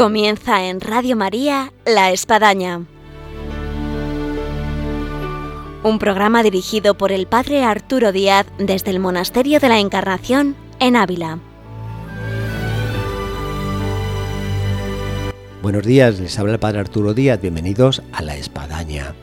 [0.00, 2.86] Comienza en Radio María La Espadaña.
[5.82, 10.96] Un programa dirigido por el Padre Arturo Díaz desde el Monasterio de la Encarnación en
[10.96, 11.38] Ávila.
[15.60, 19.14] Buenos días, les habla el Padre Arturo Díaz, bienvenidos a La Espadaña.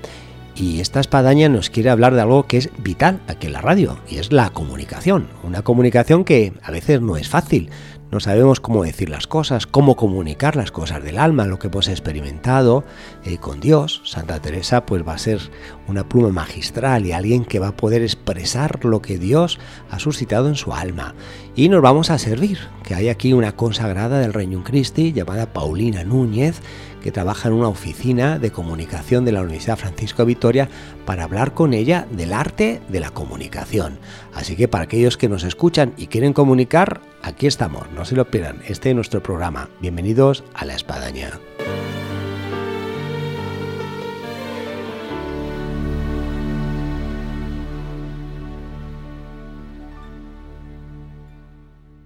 [0.54, 4.00] Y esta espadaña nos quiere hablar de algo que es vital aquí en la radio,
[4.10, 5.28] y es la comunicación.
[5.44, 7.70] Una comunicación que a veces no es fácil,
[8.10, 11.90] no sabemos cómo decir las cosas, cómo comunicar las cosas del alma, lo que hemos
[11.90, 12.86] experimentado
[13.26, 14.02] eh, con Dios.
[14.06, 15.42] Santa Teresa pues va a ser
[15.88, 19.60] una pluma magistral y alguien que va a poder expresar lo que Dios
[19.92, 21.16] ha suscitado en su alma.
[21.56, 26.04] Y nos vamos a servir, que hay aquí una consagrada del Reino Christi llamada Paulina
[26.04, 26.62] Núñez,
[27.02, 30.70] que trabaja en una oficina de comunicación de la Universidad Francisco Vitoria
[31.06, 34.00] para hablar con ella del arte de la comunicación.
[34.34, 38.30] Así que para aquellos que nos escuchan y quieren comunicar, aquí estamos, no se lo
[38.30, 39.70] pierdan, este es nuestro programa.
[39.82, 41.40] Bienvenidos a La Espadaña.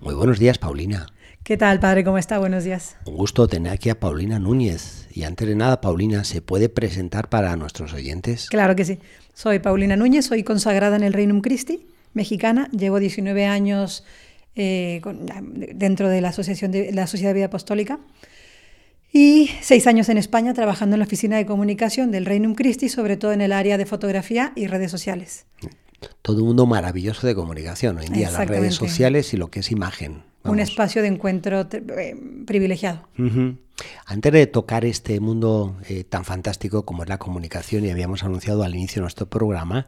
[0.01, 1.05] Muy buenos días, Paulina.
[1.43, 2.03] ¿Qué tal, padre?
[2.03, 2.37] ¿Cómo está?
[2.37, 2.97] Buenos días.
[3.05, 5.07] Un gusto tener aquí a Paulina Núñez.
[5.11, 8.47] Y antes de nada, Paulina, ¿se puede presentar para nuestros oyentes?
[8.47, 8.99] Claro que sí.
[9.33, 12.69] Soy Paulina Núñez, soy consagrada en el Reino Christi, mexicana.
[12.71, 14.05] Llevo 19 años
[14.55, 15.01] eh,
[15.73, 17.99] dentro de la, asociación de la Sociedad de Vida Apostólica
[19.11, 23.17] y seis años en España trabajando en la oficina de comunicación del Reino Christi, sobre
[23.17, 25.47] todo en el área de fotografía y redes sociales.
[26.21, 29.61] Todo un mundo maravilloso de comunicación hoy en día, las redes sociales y lo que
[29.61, 30.30] es imagen.
[30.43, 33.07] Un espacio de encuentro eh, privilegiado.
[34.05, 38.63] Antes de tocar este mundo eh, tan fantástico como es la comunicación, y habíamos anunciado
[38.63, 39.87] al inicio de nuestro programa,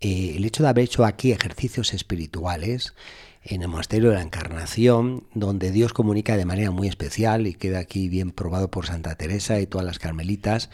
[0.00, 2.94] eh, el hecho de haber hecho aquí ejercicios espirituales
[3.42, 7.78] en el Monasterio de la Encarnación, donde Dios comunica de manera muy especial y queda
[7.78, 10.70] aquí bien probado por Santa Teresa y todas las carmelitas,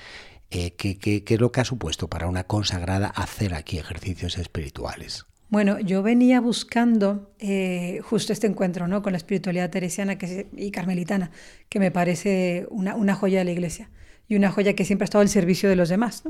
[0.50, 5.26] ¿qué, qué es lo que ha supuesto para una consagrada hacer aquí ejercicios espirituales?
[5.54, 9.03] Bueno, yo venía buscando eh, justo este encuentro ¿no?
[9.03, 10.19] con la espiritualidad teresiana
[10.56, 11.31] y carmelitana,
[11.69, 13.88] que me parece una, joya de la iglesia
[14.26, 16.25] y una joya que siempre ha estado al servicio de los demás.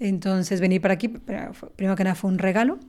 [0.00, 2.80] Entonces, venir para aquí, primero que nada, fue un regalo.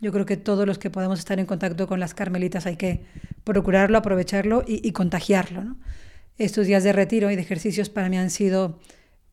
[0.00, 3.00] Yo creo que todos los que podemos estar en contacto con las carmelitas hay que
[3.42, 5.74] procurarlo, aprovecharlo y, contagiarlo.
[6.36, 8.78] Estos días de retiro y de ejercicios para mí han sido,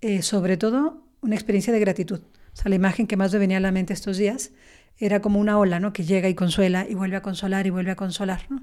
[0.01, 2.21] eh, sobre todo, una experiencia de gratitud.
[2.21, 4.51] O sea, la imagen que más me venía a la mente estos días
[4.97, 5.93] era como una ola, ¿no?
[5.93, 8.61] Que llega y consuela y vuelve a consolar y vuelve a consolar, ¿no?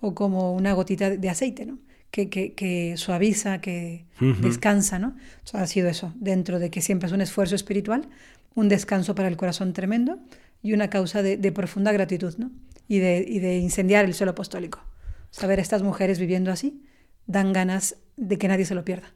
[0.00, 1.78] O como una gotita de aceite, ¿no?
[2.10, 4.06] Que, que, que suaviza, que
[4.40, 5.14] descansa, ¿no?
[5.52, 8.08] ha sido eso, dentro de que siempre es un esfuerzo espiritual,
[8.54, 10.18] un descanso para el corazón tremendo
[10.62, 12.50] y una causa de, profunda gratitud, ¿no?
[12.88, 14.80] Y de, y de incendiar el suelo apostólico.
[15.30, 16.82] Saber a estas mujeres viviendo así
[17.26, 19.12] dan ganas de que nadie se lo pierda.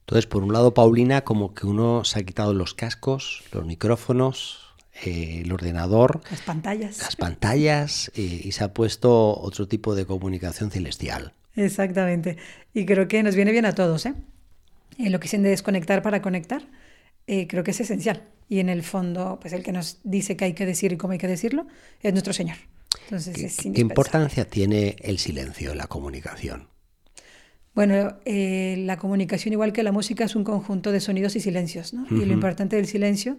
[0.00, 4.67] Entonces, por un lado, Paulina, como que uno se ha quitado los cascos, los micrófonos,
[5.04, 10.06] eh, el ordenador, las pantallas, las pantallas eh, y se ha puesto otro tipo de
[10.06, 11.34] comunicación celestial.
[11.54, 12.36] Exactamente.
[12.74, 14.06] Y creo que nos viene bien a todos.
[14.06, 14.14] ¿eh?
[14.98, 16.68] En lo que dicen de desconectar para conectar,
[17.26, 18.22] eh, creo que es esencial.
[18.48, 21.12] Y en el fondo, pues el que nos dice que hay que decir y cómo
[21.12, 21.66] hay que decirlo
[22.02, 22.56] es nuestro Señor.
[23.04, 26.68] Entonces, ¿Qué, ¿qué importancia tiene el silencio en la comunicación?
[27.74, 31.94] Bueno, la comunicación, igual que la música, es un conjunto de sonidos y silencios.
[31.94, 32.06] ¿no?
[32.10, 33.36] Y lo importante del silencio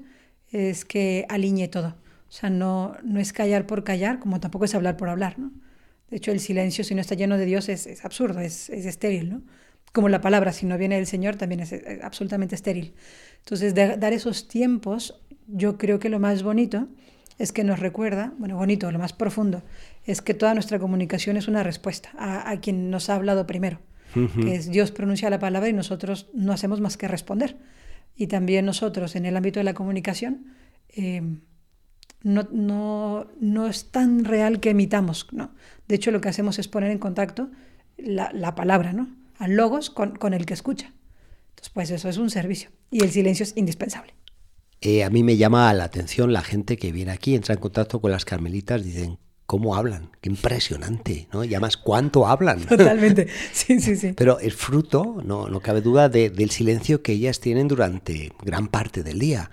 [0.51, 1.95] es que alinee todo.
[2.29, 5.51] O sea, no, no es callar por callar, como tampoco es hablar por hablar, ¿no?
[6.09, 9.41] De hecho, el silencio, si no está lleno de Dios, es, absurdo, es, estéril, ¿no?
[9.93, 11.73] Como la palabra, si no viene del Señor, también es,
[12.03, 12.93] absolutamente estéril.
[13.39, 16.87] Entonces, dar esos tiempos, yo creo que lo más bonito
[17.39, 19.63] es que nos recuerda, bueno, bonito, lo más profundo,
[20.05, 23.79] es que toda nuestra comunicación es una respuesta a, quien nos ha hablado primero,
[24.13, 27.55] que es Dios pronuncia la palabra y nosotros no hacemos más que responder
[28.19, 30.47] y también nosotros en el ámbito de la comunicación,
[30.89, 31.21] eh,
[32.21, 35.27] no, no, no, es tan real que emitamos.
[35.31, 35.55] ¿no?
[35.87, 37.49] De hecho, lo que hacemos es poner en contacto
[37.97, 39.07] la, la palabra, ¿no?
[39.37, 40.93] al logos con, con, el que escucha.
[41.51, 44.13] Entonces, pues eso es un servicio y el silencio es indispensable.
[44.81, 48.01] Eh, a mí me llama la atención la gente que viene aquí, entra en contacto
[48.01, 49.17] con las carmelitas, dicen,
[49.49, 51.43] cómo hablan, qué impresionante, ¿no?
[51.43, 52.67] Y además, cuánto hablan.
[52.67, 54.13] Totalmente, sí, sí, sí.
[54.13, 59.01] Pero el fruto, no, no cabe duda, del silencio que ellas tienen durante gran parte
[59.01, 59.49] del día.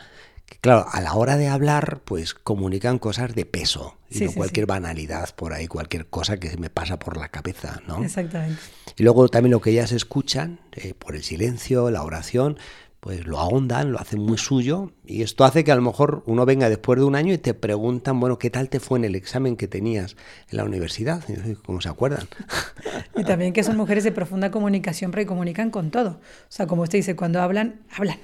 [0.60, 5.34] claro, a la hora de hablar, pues comunican cosas de peso, y no cualquier banalidad
[5.34, 8.04] por ahí, cualquier cosa que se me pasa por la cabeza, ¿no?
[8.04, 8.60] Exactamente.
[8.98, 12.58] Y luego también lo que ellas escuchan, eh, por el silencio, la oración,
[13.06, 16.44] pues lo ahondan, lo hacen muy suyo y esto hace que a lo mejor uno
[16.44, 19.14] venga después de un año y te preguntan, bueno, ¿qué tal te fue en el
[19.14, 20.16] examen que tenías
[20.50, 21.22] en la universidad?
[21.64, 22.26] ¿Cómo se acuerdan?
[23.16, 26.18] Y también que son mujeres de profunda comunicación, pero comunican con todo.
[26.18, 26.18] O
[26.48, 28.18] sea, como usted dice, cuando hablan, hablan.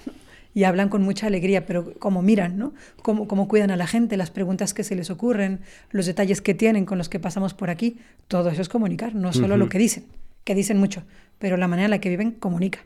[0.52, 2.74] Y hablan con mucha alegría, pero como miran, ¿no?
[3.02, 6.54] Cómo, cómo cuidan a la gente, las preguntas que se les ocurren, los detalles que
[6.54, 7.98] tienen con los que pasamos por aquí.
[8.26, 10.06] Todo eso es comunicar, no solo lo que dicen,
[10.42, 11.04] que dicen mucho,
[11.38, 12.80] pero la manera en la que viven comunica.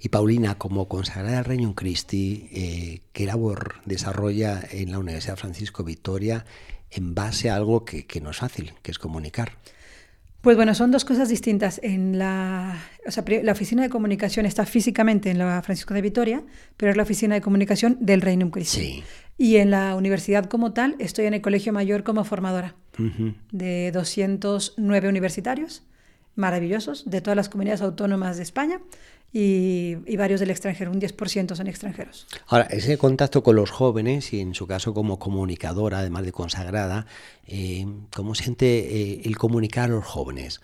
[0.00, 5.84] Y Paulina, como consagrada al Reino Christi, eh, ¿qué labor desarrolla en la Universidad Francisco
[5.84, 6.44] Victoria
[6.90, 9.52] en base a algo que, no es fácil, que es comunicar?
[10.40, 11.80] Pues bueno, son dos cosas distintas.
[11.82, 12.80] En la,
[13.42, 16.44] la oficina de comunicación está físicamente en la Francisco de Vitoria,
[16.76, 19.02] pero es la oficina de comunicación del Reino Christi.
[19.36, 22.74] Y en la universidad como tal, estoy en el Colegio Mayor como formadora
[23.52, 25.82] de 209 universitarios
[26.34, 28.80] maravillosos de todas las comunidades autónomas de España
[29.32, 32.26] y, varios del extranjero, un 10% son extranjeros.
[32.46, 37.06] Ahora, ese contacto con los jóvenes y en su caso como comunicadora, además de consagrada,
[37.46, 40.60] eh, ¿cómo siente eh, el comunicar a los jóvenes?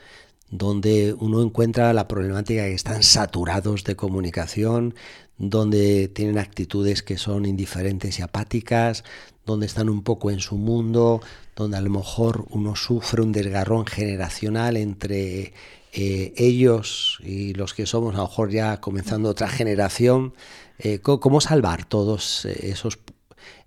[0.51, 4.95] donde uno encuentra la problemática que están saturados de comunicación,
[5.37, 9.03] donde tienen actitudes que son indiferentes y apáticas,
[9.47, 11.21] donde están un poco en su mundo,
[11.57, 15.53] donde a lo mejor uno sufre un desgarrón generacional entre
[15.97, 20.35] eh, ellos y los que somos a lo mejor ya comenzando otra generación.
[20.81, 22.99] Eh, ¿Cómo salvar todos eh, esos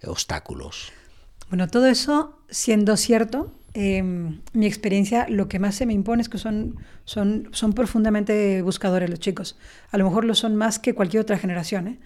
[0.06, 0.92] obstáculos?
[1.50, 6.28] Bueno, todo eso siendo cierto, em, mi experiencia lo que más se me impone es
[6.28, 6.76] que son,
[7.06, 9.58] son, son profundamente buscadores los chicos.
[9.92, 11.98] A lo mejor lo son más que cualquier otra generación.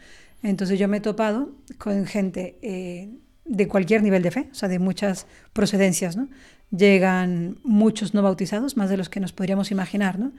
[0.43, 2.59] Entonces yo me he topado con gente
[3.45, 6.29] de cualquier nivel de fe, o sea, de muchas procedencias, ¿no?
[6.75, 10.31] Llegan muchos no bautizados, más de los que nos podríamos imaginar, ¿no?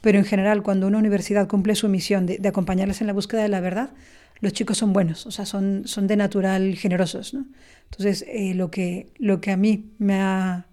[0.00, 3.48] Pero en general, cuando una universidad cumple su misión de, acompañarles en la búsqueda de
[3.48, 3.90] la verdad,
[4.40, 7.46] los chicos son buenos, o sea, son, son de natural generosos, ¿no?
[7.90, 10.66] Entonces, eh, lo, que, lo que a mí me ha...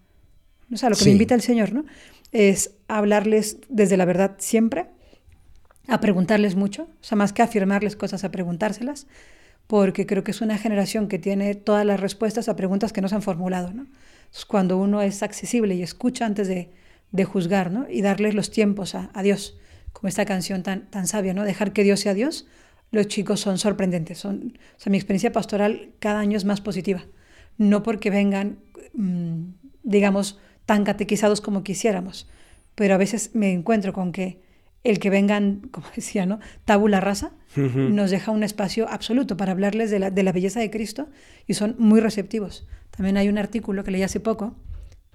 [0.72, 1.86] O sea, lo que me invita el Señor, ¿no?
[2.32, 4.88] Es hablarles desde la verdad siempre,
[5.88, 9.08] a preguntarles mucho, o sea, más que afirmarles cosas, a preguntárselas,
[9.68, 13.10] porque creo que es una generación que tiene todas las respuestas a preguntas que no
[13.10, 13.74] se han formulado.
[13.74, 13.86] ¿no?
[14.48, 16.72] Cuando uno es accesible y escucha antes de,
[17.12, 17.86] de juzgar ¿no?
[17.90, 19.58] y darles los tiempos a, a, Dios,
[19.92, 21.44] como esta canción tan, tan sabia, ¿no?
[21.44, 22.48] dejar que Dios sea Dios,
[22.94, 24.20] los chicos son sorprendentes.
[24.20, 27.04] Son, o sea, mi experiencia pastoral cada año es más positiva.
[27.58, 28.60] No porque vengan,
[28.94, 29.46] mmm,
[29.82, 32.28] digamos, tan catequizados como quisiéramos,
[32.76, 34.42] pero a veces me encuentro con que
[34.84, 36.40] el que vengan, como decía, ¿no?
[36.66, 40.72] Tabula rasa, nos deja un espacio absoluto para hablarles de la, de la, belleza de
[40.72, 41.10] Cristo
[41.46, 42.66] y son muy receptivos.
[42.96, 44.56] También hay un artículo que leí hace poco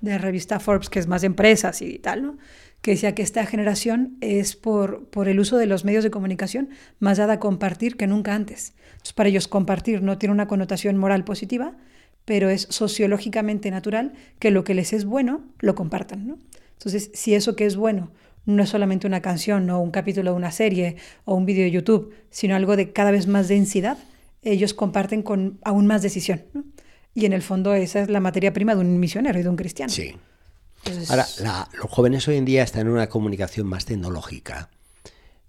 [0.01, 2.37] de la revista Forbes, que es más de empresas y tal,
[2.83, 6.71] que decía que esta generación es por, el uso de los medios de comunicación
[7.01, 8.75] más dada a compartir que nunca antes.
[8.93, 11.77] Entonces, para ellos compartir no tiene una connotación moral positiva,
[12.25, 16.39] pero es sociológicamente natural que lo que les es bueno lo compartan.
[16.73, 18.11] Entonces, si eso que es bueno
[18.45, 21.71] no es solamente una canción o un capítulo de una serie o un vídeo de
[21.71, 23.99] YouTube, sino algo de cada vez más densidad,
[24.43, 26.43] ellos comparten con aún más decisión.
[27.19, 29.57] Y en el fondo esa es la materia prima de un misionero y de un
[29.57, 29.93] cristiano.
[29.93, 30.15] Sí.
[31.09, 31.27] Ahora,
[31.77, 34.71] los jóvenes hoy en día están en una comunicación más tecnológica.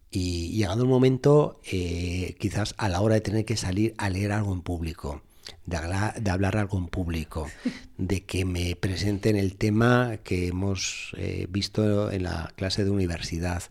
[0.10, 4.32] Y llegado un momento, eh, quizás a la hora de tener que salir a leer
[4.32, 5.22] algo en público,
[5.68, 7.48] de hablar, algo en público,
[8.00, 13.62] de que me presenten el tema que hemos eh, visto en la clase de universidad.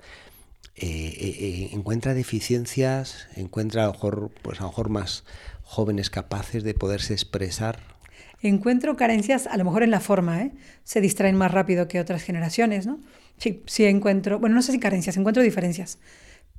[0.76, 5.24] Eh, eh, encuentra deficiencias, encuentra a lo, mejor, pues a lo mejor más
[5.68, 7.97] jóvenes capaces de poderse expresar.
[8.40, 10.50] Encuentro carencias, a lo mejor en la forma,
[10.84, 13.00] se distraen más rápido que otras generaciones, ¿no?
[13.36, 15.98] Sí, sí encuentro, bueno, no sé si carencias, encuentro diferencias,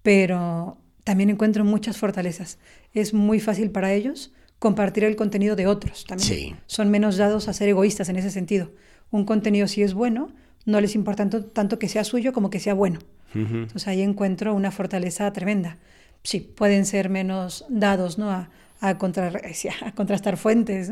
[0.01, 2.59] pero también encuentro muchas fortalezas.
[2.93, 6.57] Es muy fácil para ellos compartir el contenido de otros también.
[6.67, 8.71] Son menos dados a ser egoístas en ese sentido.
[9.09, 10.33] Un contenido si es bueno,
[10.65, 12.99] no les importa tanto, que sea suyo como que sea bueno.
[13.33, 15.77] Entonces ahí encuentro una fortaleza tremenda.
[16.23, 18.29] Sí, pueden ser menos dados ¿no?
[18.31, 18.49] a,
[18.81, 20.91] a, contrastar fuentes,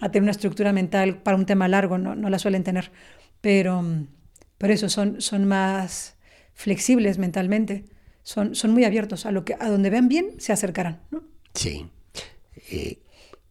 [0.00, 2.92] a tener una estructura mental para un tema largo, no, no la suelen tener.
[3.40, 3.84] Pero,
[4.58, 6.16] por eso son, son más
[6.54, 7.84] flexibles mentalmente,
[8.22, 11.00] son, son muy abiertos a lo que a donde vean bien se acercarán.
[11.10, 11.24] ¿no?
[11.54, 11.86] Sí.
[12.70, 12.98] Eh,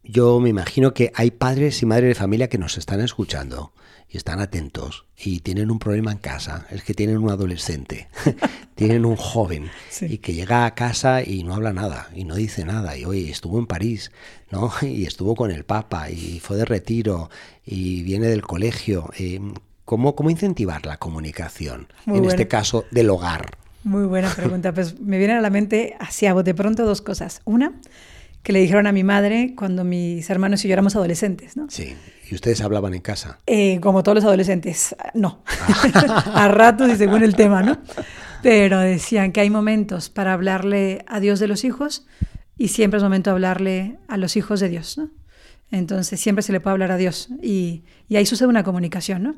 [0.02, 3.72] yo me imagino que hay padres y madres de familia que nos están escuchando
[4.14, 8.06] y están atentos y tienen un problema en casa, es que tienen un adolescente,
[8.76, 9.70] tienen un joven
[10.02, 13.28] y que llega a casa y no habla nada y no dice nada y hoy
[13.28, 14.12] estuvo en París,
[14.52, 14.70] ¿no?
[14.82, 17.28] Y estuvo con el Papa y fue de retiro
[17.66, 19.10] y viene del colegio.
[19.18, 19.40] Eh,
[19.84, 21.88] ¿cómo, ¿Cómo incentivar la comunicación?
[22.06, 23.58] en este caso, del hogar.
[23.82, 24.72] Muy buena pregunta.
[24.72, 27.42] Pues me vienen a la mente así a de pronto dos cosas.
[27.44, 27.72] Una,
[28.44, 31.66] que le dijeron a mi madre cuando mis hermanos y yo éramos adolescentes, ¿no?
[31.68, 31.96] Sí.
[32.34, 33.38] ¿Y ustedes hablaban en casa?
[33.46, 35.44] Eh, como todos los adolescentes, no.
[35.46, 36.32] Ah.
[36.34, 37.78] a ratos y según el tema, ¿no?
[38.42, 42.08] Pero decían que hay momentos para hablarle a Dios de los hijos
[42.58, 45.10] y siempre es momento de hablarle a los hijos de Dios, ¿no?
[45.70, 49.36] Entonces siempre se le puede hablar a Dios y, y ahí sucede una comunicación, ¿no?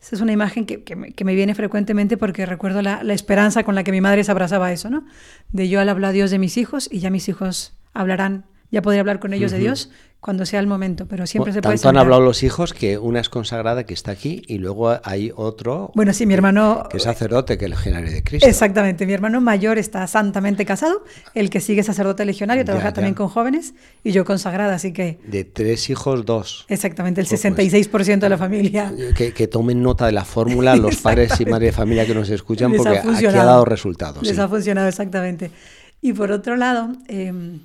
[0.00, 3.14] Esa es una imagen que, que, me, que, me, viene frecuentemente porque recuerdo la, la,
[3.14, 5.06] esperanza con la que mi madre se abrazaba a eso, ¿no?
[5.50, 8.82] De yo al hablar a Dios de mis hijos y ya mis hijos hablarán ya
[8.82, 9.58] podría hablar con ellos uh -huh.
[9.58, 12.42] de Dios cuando sea el momento, pero siempre bueno, se puede Tanto han hablado los
[12.42, 16.34] hijos que una es consagrada que está aquí y luego hay otro bueno, sí, mi
[16.34, 18.48] hermano, que, que es sacerdote, que es legionario de Cristo.
[18.48, 22.94] Exactamente, mi hermano mayor está santamente casado, el que sigue sacerdote legionario, trabaja ya, ya.
[22.94, 25.20] también con jóvenes y yo consagrada, así que...
[25.24, 26.66] De tres hijos, dos.
[26.68, 28.92] Exactamente, el 66% pues, de la familia.
[29.16, 32.28] Que, que, tomen nota de la fórmula los padres y madres de familia que nos
[32.28, 34.22] escuchan Les porque ha aquí ha dado resultados.
[34.24, 34.40] Les sí.
[34.40, 35.52] ha funcionado, exactamente.
[36.00, 36.92] Y por otro lado...
[37.06, 37.60] Eh,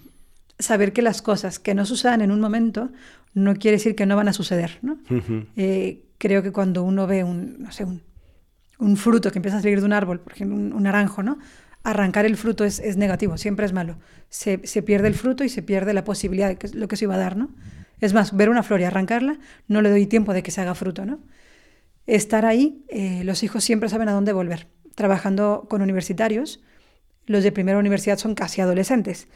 [0.64, 2.90] saber que las cosas que no sucedan en un momento
[3.34, 4.80] no quiere decir que no van a suceder.
[4.82, 4.94] ¿no?
[5.10, 5.46] Uh -huh.
[5.56, 8.02] eh, creo que cuando uno ve un, no sé, un,
[8.80, 11.38] un, fruto que empieza a salir de un árbol, por ejemplo, un, un naranjo, ¿no?
[11.84, 13.98] arrancar el fruto es, es, negativo, siempre es malo.
[14.30, 17.06] Se, se, pierde el fruto y se pierde la posibilidad de que, lo que se
[17.06, 17.36] iba a dar.
[17.36, 17.50] ¿no?
[18.00, 20.76] Es más, ver una flor y arrancarla, no le doy tiempo de que se haga
[20.76, 21.06] fruto.
[21.06, 21.20] ¿no?
[22.08, 24.68] Estar ahí, eh, los hijos siempre saben a dónde volver.
[24.96, 26.64] Trabajando con universitarios,
[27.26, 29.28] los de primera universidad son casi adolescentes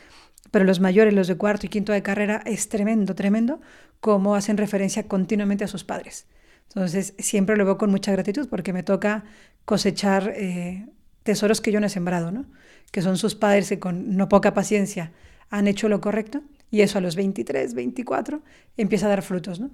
[0.51, 3.59] pero los mayores, los de cuarto y quinto de carrera, es tremendo, tremendo
[3.99, 6.27] cómo hacen referencia continuamente a sus padres.
[6.69, 9.23] Entonces, siempre lo veo con mucha gratitud porque me toca
[9.65, 10.87] cosechar eh,
[11.23, 12.45] tesoros que yo no he sembrado, ¿no?
[12.91, 15.11] que son sus padres que con no poca paciencia
[15.49, 16.41] han hecho lo correcto
[16.71, 18.41] y eso a los 23, 24
[18.77, 19.59] empieza a dar frutos.
[19.59, 19.71] ¿no?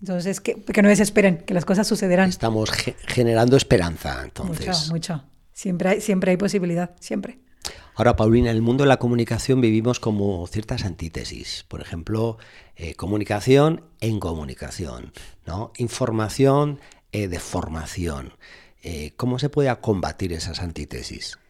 [0.00, 2.28] Entonces, que, que no desesperen, que las cosas sucederán.
[2.28, 4.66] Estamos ge generando esperanza, entonces.
[4.66, 5.24] Mucho, mucho.
[5.52, 7.40] Siempre hay, siempre hay posibilidad, siempre.
[7.98, 11.64] Ahora, Paulina, en el mundo de la comunicación vivimos como ciertas antítesis.
[11.66, 12.38] Por ejemplo,
[12.76, 15.12] eh, comunicación en comunicación,
[15.48, 15.72] ¿no?
[15.78, 16.78] Información
[17.10, 18.34] eh, de formación.
[18.84, 21.40] Eh, ¿Cómo se puede combatir esas antítesis?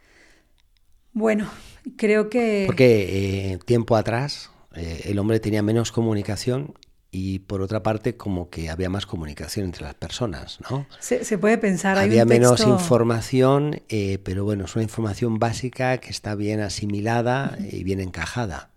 [1.12, 1.50] Bueno,
[1.98, 2.64] creo que...
[2.64, 6.72] Porque tiempo atrás el hombre tenía menos comunicación
[7.10, 10.86] y por otra parte como que había más comunicación entre las personas, ¿no?
[11.00, 12.70] Se, se puede pensar, hay había un menos texto...
[12.70, 17.72] información, eh, pero bueno, es una información básica que está bien asimilada uh -huh.
[17.72, 18.70] y bien encajada.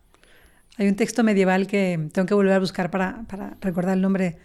[0.78, 4.38] Hay un texto medieval que tengo que volver a buscar para, para, recordar el nombre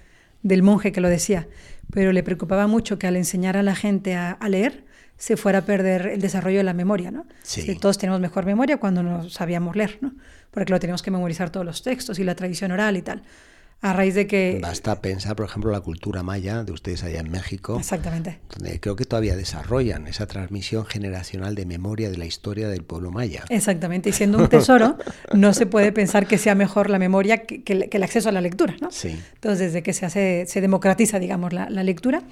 [0.42, 1.46] del monje que lo decía,
[1.92, 4.84] pero le preocupaba mucho que al enseñar a la gente a, a leer
[5.16, 7.24] se fuera a perder el desarrollo de la memoria, ¿no?
[7.42, 7.74] Sí.
[7.76, 10.12] todos tenemos mejor memoria cuando no sabíamos leer, ¿no?
[10.50, 13.22] Porque lo teníamos que memorizar todos los textos y la tradición oral y tal
[13.82, 14.58] a raíz de que...
[14.60, 17.78] Basta pensar, por ejemplo, la cultura maya de ustedes allá en México.
[17.78, 18.40] Exactamente.
[18.50, 23.10] Donde creo que todavía desarrollan esa transmisión generacional de memoria de la historia del pueblo
[23.10, 23.44] maya.
[23.48, 24.08] Exactamente.
[24.08, 24.96] Y siendo un tesoro,
[25.34, 28.32] no se puede pensar que sea mejor la memoria que, que, que el acceso a
[28.32, 28.90] la lectura, ¿no?
[28.90, 29.18] Sí.
[29.34, 32.22] Entonces, desde que se hace, se democratiza, digamos, la, la lectura,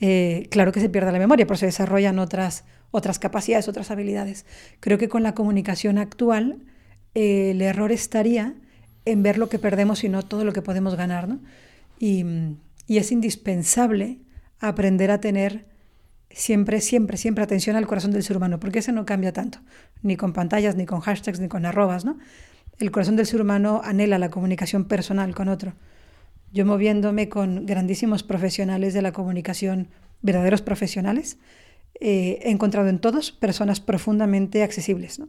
[0.00, 4.46] eh, claro que se pierde la memoria, pero se desarrollan otras, otras capacidades, otras habilidades.
[4.80, 6.64] Creo que con la comunicación actual,
[7.14, 8.54] eh, el error estaría
[9.04, 11.28] en ver lo que perdemos y no todo lo que podemos ganar.
[11.28, 11.40] ¿no?
[11.98, 12.24] Y,
[12.86, 14.20] y, es indispensable
[14.60, 15.66] aprender a tener
[16.30, 19.58] siempre, siempre, siempre atención al corazón del ser humano, porque ese no cambia tanto,
[20.02, 22.04] ni con pantallas, ni con hashtags, ni con arrobas.
[22.04, 22.18] ¿no?
[22.78, 25.74] El corazón del ser humano anhela la comunicación personal con otro.
[26.52, 29.88] Yo moviéndome con grandísimos profesionales de la comunicación,
[30.22, 31.38] verdaderos profesionales,
[32.00, 35.20] eh, he encontrado en todos personas profundamente accesibles.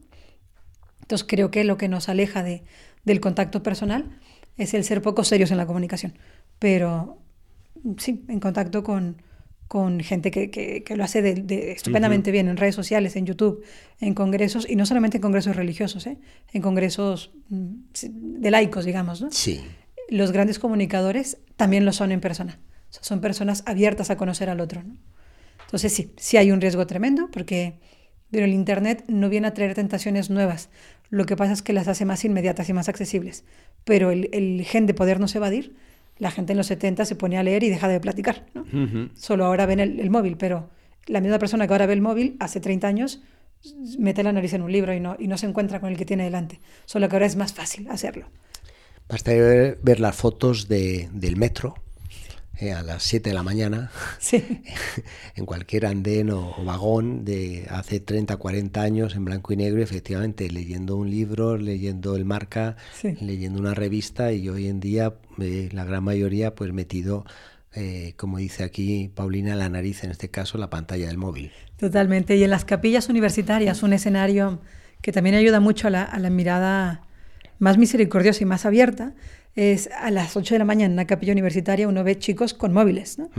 [1.01, 2.63] Entonces creo que lo que nos aleja de,
[3.05, 4.19] del contacto personal
[4.57, 6.17] es el ser poco serios en la comunicación.
[6.59, 7.21] Pero
[7.97, 9.21] sí, en contacto con,
[9.67, 12.33] con gente que, que, que, lo hace de, de estupendamente uh -huh.
[12.33, 13.63] bien en redes sociales, en YouTube,
[13.99, 16.17] en congresos, y no solamente en congresos religiosos, ¿eh?
[16.53, 17.73] en congresos mm,
[18.41, 19.21] de laicos, digamos.
[19.21, 19.31] ¿no?
[19.31, 19.61] Sí.
[20.09, 22.59] Los grandes comunicadores también lo son en persona.
[22.89, 24.83] O sea, son personas abiertas a conocer al otro.
[24.83, 24.95] ¿no?
[25.65, 27.79] Entonces sí, sí hay un riesgo tremendo porque
[28.31, 30.69] pero el Internet no viene a traer tentaciones nuevas.
[31.15, 33.45] Lo que pasa es que las hace más inmediatas y más accesibles.
[33.85, 35.73] Pero el, el gen de podernos evadir,
[36.17, 38.47] la gente en los 70 se pone a leer y deja de platicar.
[38.53, 38.63] ¿no?
[38.63, 39.09] Uh -huh.
[39.15, 40.69] Solo ahora ven el, el, móvil, pero
[41.05, 43.21] la misma persona que ahora ve el móvil, hace 30 años,
[43.97, 46.03] mete la nariz en un libro y no, y no se encuentra con el que
[46.03, 46.59] tiene delante.
[46.83, 48.27] Solo que ahora es más fácil hacerlo.
[49.07, 51.75] Basta ver, ver las fotos de, del metro
[52.59, 54.61] eh, a las 7 de la mañana sí.
[55.35, 59.81] en cualquier andén o, o, vagón de hace 30, 40 años en blanco y negro,
[59.81, 63.15] efectivamente, leyendo un libro, leyendo el marca, sí.
[63.21, 67.25] leyendo una revista y hoy en día eh, la gran mayoría pues metido
[67.75, 71.51] eh, como dice aquí Paulina, la nariz, en este caso la pantalla del móvil.
[71.77, 72.37] Totalmente.
[72.37, 74.61] Y en las capillas universitarias, un escenario
[75.01, 77.01] que también ayuda mucho a la, mirada
[77.59, 79.13] más misericordiosa y más abierta,
[79.55, 82.73] es a las 8 de la mañana en una capilla universitaria uno ve chicos con
[82.73, 83.17] móviles.
[83.17, 83.29] ¿no?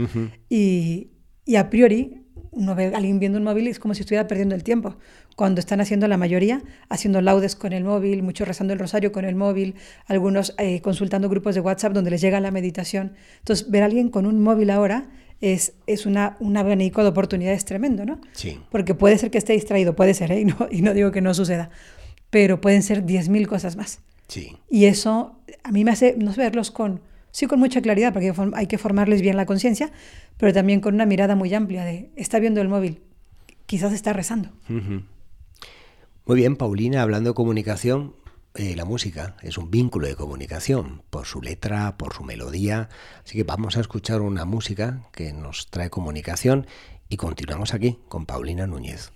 [0.49, 1.11] y,
[1.45, 4.27] y a priori uno ve a alguien viendo un móvil y es como si estuviera
[4.27, 4.97] perdiendo el tiempo.
[5.35, 9.25] Cuando están haciendo la mayoría, haciendo laudes con el móvil, muchos rezando el rosario con
[9.25, 9.75] el móvil,
[10.07, 13.13] algunos eh, consultando grupos de WhatsApp donde les llega la meditación.
[13.39, 15.09] Entonces, ver a alguien con un móvil ahora
[15.39, 18.19] es, es una, un abanico de oportunidades tremendo, ¿no?
[18.31, 18.59] Sí.
[18.71, 20.41] Porque puede ser que esté distraído, puede ser, ¿eh?
[20.41, 21.69] y, no, y no digo que no suceda,
[22.31, 23.99] pero pueden ser 10.000 cosas más.
[24.27, 24.57] Sí.
[24.69, 27.01] Y eso a mí me hace no verlos con
[27.37, 29.91] sí con mucha claridad, porque hay que formarles bien la conciencia,
[30.37, 33.01] pero también con una mirada muy amplia de, está viendo el móvil,
[33.67, 34.49] quizás está rezando.
[34.67, 38.15] Muy bien, Paulina, hablando de comunicación,
[38.55, 42.89] eh, la música es un vínculo de comunicación por su letra, por su melodía,
[43.23, 46.65] así que vamos a escuchar una música que nos trae comunicación
[47.07, 49.11] y continuamos aquí con Paulina Núñez.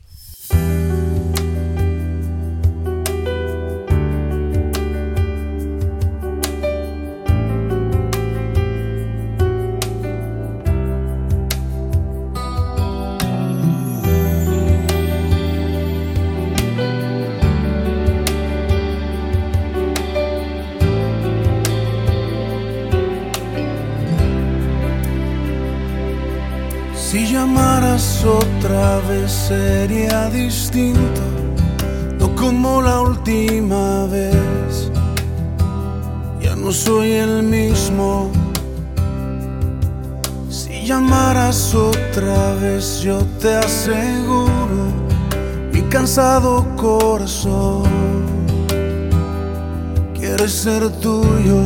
[29.00, 31.21] Vez sería distinto,
[32.19, 34.91] no como la última vez.
[36.41, 38.31] Ya no soy el mismo.
[40.50, 44.83] Si llamaras otra vez, yo te aseguro,
[45.71, 47.83] mi cansado corazón
[50.13, 51.62] quiere ser tuyo.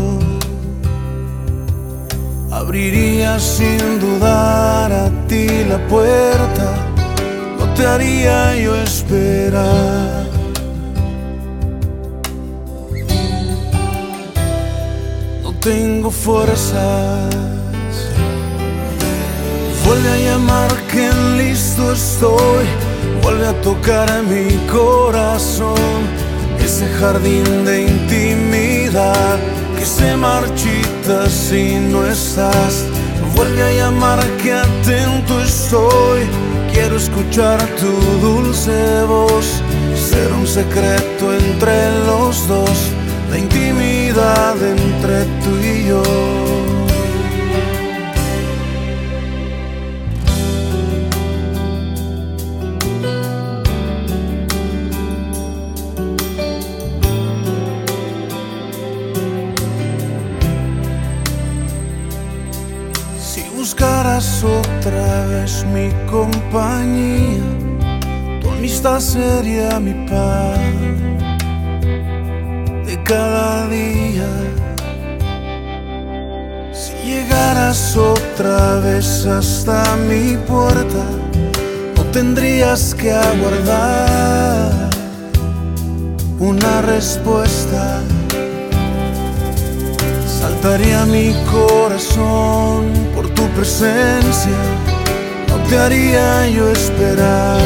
[2.51, 6.84] Abriría sin dudar a ti la puerta,
[7.83, 10.25] haría yo esperar.
[15.43, 17.33] No tengo fuerzas,
[19.85, 22.65] vuelve a llamar que listo estoy,
[23.23, 25.75] vuelve a tocar mi corazón,
[26.63, 29.39] ese jardín de intimidad
[29.85, 32.85] se marchita si no estás.
[33.35, 36.21] Vuelve a llamar que atento estoy.
[36.75, 39.45] Quiero escuchar tu dulce voz.
[39.95, 42.91] Ser un secreto entre los dos.
[43.31, 46.44] La intimidad entre tú y yo.
[64.43, 67.43] Otra vez mi compañía,
[68.41, 70.59] tu amistad sería mi paz
[72.85, 74.29] de cada día.
[76.71, 81.03] Si llegaras otra vez hasta mi puerta,
[81.97, 84.89] no tendrías que aguardar
[86.39, 88.01] una respuesta.
[90.25, 93.04] Saltaría mi corazón
[93.49, 94.57] presencia,
[95.47, 97.61] no te haría yo esperar.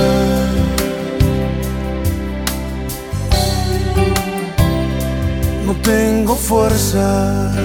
[5.66, 7.56] No tengo fuerzas.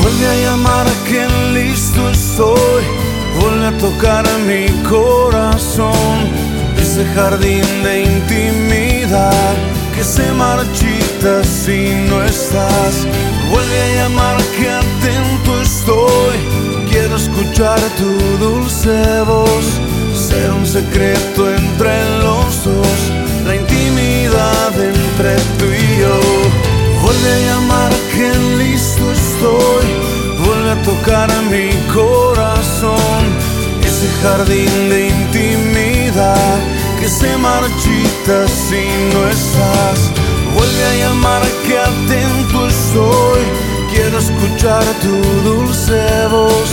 [0.00, 2.84] Vuelve a llamar que listo estoy.
[3.40, 6.44] Vuelve a tocar mi corazón.
[6.78, 13.06] Ese jardín de intimidad que se marchita si no estás.
[13.50, 16.38] Vuelve a llamar que atento estoy.
[16.90, 18.10] Quiero escuchar tu
[18.44, 19.64] dulce voz.
[20.14, 22.98] Ser un secreto entre los dos.
[23.46, 26.16] La intimidad entre tú y yo.
[27.02, 28.28] Vuelve a llamar que
[28.58, 29.86] listo estoy.
[30.46, 33.22] Vuelve a tocar mi corazón.
[33.82, 36.73] Ese jardín de intimidad
[37.04, 40.10] que se marchita si no estás.
[40.54, 43.42] Vuelve a llamar que atento estoy.
[43.92, 45.14] Quiero escuchar tu
[45.50, 46.70] dulce voz.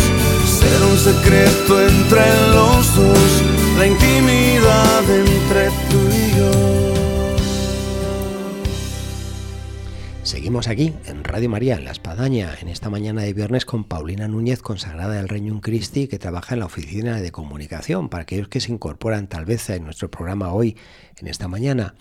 [0.57, 2.23] Ser un secreto entre
[2.55, 3.43] los dos.
[3.77, 6.30] La intimidad entre tú y yo.
[10.31, 14.29] Seguimos aquí en Radio María, en La Espadaña, en esta mañana de viernes con Paulina
[14.29, 18.61] Núñez, consagrada del Reino Christi, que trabaja en la oficina de comunicación, para aquellos que
[18.61, 20.77] se incorporan tal vez en nuestro programa hoy,
[21.17, 21.95] en esta mañana.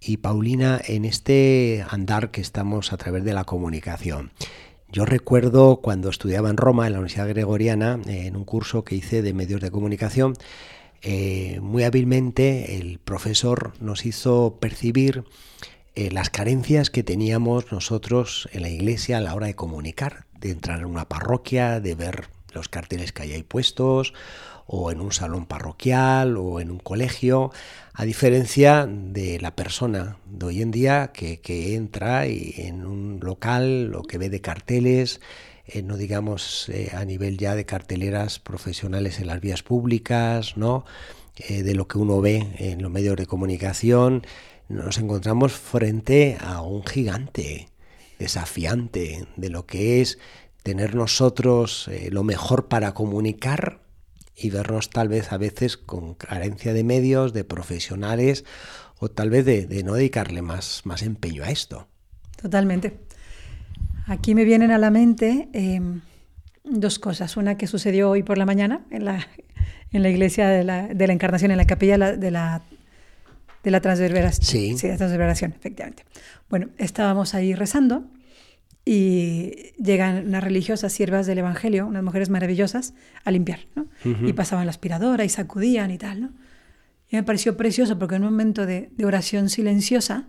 [0.00, 4.30] Y Paulina, en este andar que estamos a través de la comunicación,
[4.92, 9.20] Yo recuerdo cuando estudiaba en Roma, en la Universidad Gregoriana, en un curso que hice
[9.20, 10.34] de medios de comunicación,
[11.02, 15.24] eh, muy hábilmente el profesor nos hizo percibir
[15.96, 20.50] eh, las carencias que teníamos nosotros en la iglesia a la hora de comunicar, de
[20.50, 24.12] entrar en una parroquia, de ver los carteles que hay ahí puestos,
[24.66, 27.52] o en un salón parroquial, o en un colegio,
[27.92, 31.38] a diferencia de la persona de hoy en día que,
[31.76, 35.20] entra y en un local, lo que ve de carteles,
[35.64, 40.84] eh, no digamos eh, a nivel ya de carteleras profesionales en las vías públicas, ¿no?
[41.48, 44.24] De lo que uno ve en los medios de comunicación,
[44.68, 47.68] nos encontramos frente a un gigante
[48.18, 50.18] desafiante de lo que es
[50.62, 53.84] tener nosotros lo mejor para comunicar
[54.36, 58.44] y vernos tal vez a veces con carencia de medios, de profesionales
[58.98, 61.86] o tal vez de, no dedicarle más, más empeño a esto.
[62.40, 62.98] Totalmente.
[64.06, 66.00] Aquí me vienen a la mente em,
[66.64, 67.36] dos cosas.
[67.36, 69.26] Una que sucedió hoy por la mañana en la,
[69.92, 72.62] en la iglesia de la, de la Encarnación, en la capilla de la, de la
[73.80, 74.44] Transverberación.
[74.44, 74.76] Sí.
[74.76, 76.04] sí, de la Transverberación, efectivamente.
[76.48, 78.04] Bueno, estábamos ahí rezando
[78.84, 83.86] y llegan unas religiosas siervas del Evangelio, unas mujeres maravillosas, a limpiar, ¿no?
[84.04, 86.32] Y pasaban la aspiradora y sacudían y tal, ¿no?
[87.08, 90.28] Y me pareció precioso porque en un momento de, oración silenciosa,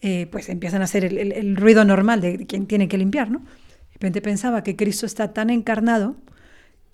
[0.00, 3.38] eh, pues empiezan a hacer el, ruido normal de quien tiene que limpiar, ¿no?
[3.40, 6.16] De repente pensaba que Cristo está tan encarnado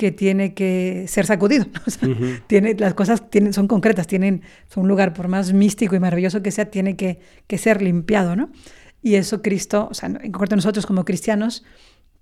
[0.01, 1.67] que tiene que ser sacudido.
[2.47, 6.43] tiene, las cosas tienen, son concretas, tienen son un lugar, por más místico y maravilloso
[6.43, 8.49] que sea, tiene que, que ser limpiado, ¿no?
[9.03, 11.65] Y eso Cristo, o sea, en concreto nosotros como cristianos,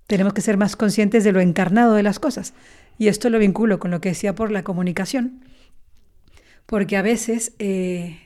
[0.07, 2.53] tenemos que ser más conscientes de lo encarnado de las cosas.
[2.97, 5.39] Y esto lo vinculo con lo que decía por la comunicación,
[6.65, 8.19] porque a veces, eh,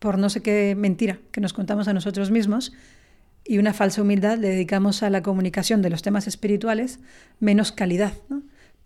[0.00, 2.72] por no sé qué mentira que nos contamos a nosotros mismos
[3.44, 6.98] y una falsa humildad, le dedicamos a la comunicación de los temas espirituales
[7.38, 8.14] menos calidad,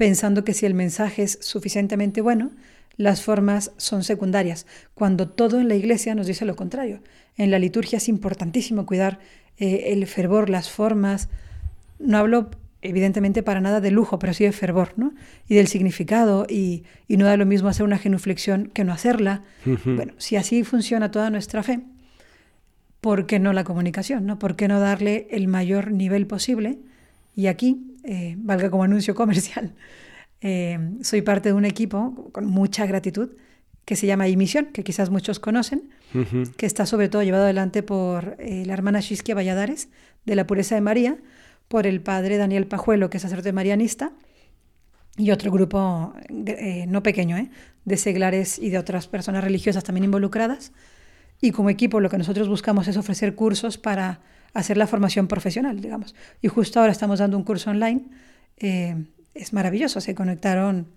[0.00, 2.52] pensando que si el mensaje es suficientemente bueno,
[2.96, 7.02] las formas son secundarias, cuando todo en la iglesia nos dice lo contrario.
[7.36, 9.18] En la liturgia es importantísimo cuidar
[9.58, 11.28] eh, el fervor, las formas.
[11.98, 12.48] No hablo
[12.80, 15.12] evidentemente para nada de lujo, pero sí de fervor, ¿no?
[15.46, 19.42] Y del significado, y, no da lo mismo hacer una genuflexión que no hacerla.
[19.84, 21.80] Bueno, si así funciona toda nuestra fe,
[23.02, 24.24] ¿por qué no la comunicación?
[24.24, 24.38] ¿no?
[24.38, 26.78] ¿Por qué no darle el mayor nivel posible?
[27.36, 29.74] Y aquí, eh, valga como anuncio comercial,
[30.40, 33.30] eh, soy parte de un equipo con mucha gratitud
[33.84, 35.90] que se llama Imisión, que quizás muchos conocen,
[36.56, 39.88] que está sobre todo llevado adelante por eh, la hermana Shiskia Valladares,
[40.24, 41.18] de la Pureza de María,
[41.66, 44.12] por el padre Daniel Pajuelo, que es sacerdote marianista,
[45.16, 47.36] y otro grupo eh, no pequeño,
[47.84, 50.72] de seglares y de otras personas religiosas también involucradas.
[51.40, 54.20] Y como equipo lo que nosotros buscamos es ofrecer cursos para
[54.54, 56.14] hacer la formación profesional, digamos.
[56.42, 58.04] Y justo ahora estamos dando un curso online
[59.34, 60.00] es maravilloso.
[60.00, 60.88] Se conectaron,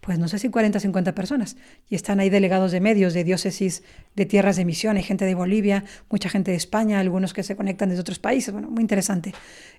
[0.00, 1.56] pues no sé si 40 o 50 personas.
[1.88, 3.82] Y están ahí delegados de medios, de diócesis,
[4.16, 7.56] de tierras de misión, hay gente de Bolivia, mucha gente de España, algunos que se
[7.56, 8.52] conectan desde otros países.
[8.52, 9.32] Bueno, muy interesante.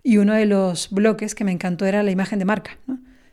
[0.04, 2.78] Y uno de los bloques que me encantó era la imagen de marca.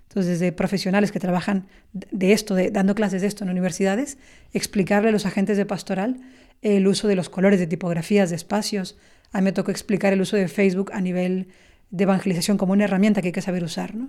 [0.08, 4.16] Entonces, desde profesionales que trabajan de esto, de, dando clases de esto en universidades,
[4.52, 6.20] explicarle a los agentes de pastoral
[6.62, 8.96] el uso de los colores, de tipografías, de espacios.
[9.36, 11.48] A mí me tocó explicar el uso de Facebook a nivel
[11.90, 13.94] de evangelización como una herramienta que hay que saber usar.
[13.94, 14.08] ¿no?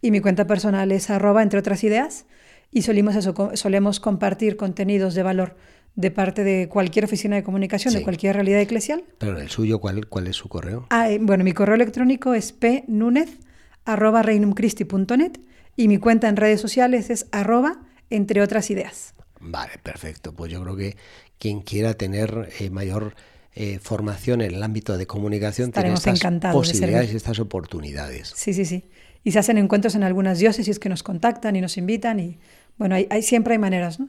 [0.00, 2.26] y mi cuenta personal es arroba entre otras ideas
[2.70, 2.82] y
[3.16, 5.56] eso, solemos compartir contenidos de valor
[5.96, 9.04] de parte de cualquier oficina de comunicación, de cualquier realidad eclesial.
[9.18, 10.86] Pero el suyo, ¿cuál, cuál es su correo?
[10.90, 15.38] Ah, eh, bueno, mi correo electrónico es pnunez.reinumcristi.net
[15.76, 19.14] y mi cuenta en redes sociales es arroba entre otras ideas.
[19.40, 20.34] Vale, perfecto.
[20.34, 20.96] Pues yo creo que
[21.38, 23.14] quien quiera tener eh, mayor
[23.54, 28.32] eh, formación en el ámbito de comunicación Estaremos tiene estas posibilidades y estas oportunidades.
[28.34, 28.84] Sí, sí, sí.
[29.22, 32.38] Y se hacen encuentros en algunas diócesis que nos contactan y nos invitan y
[32.76, 34.08] bueno, hay, siempre hay maneras, ¿no?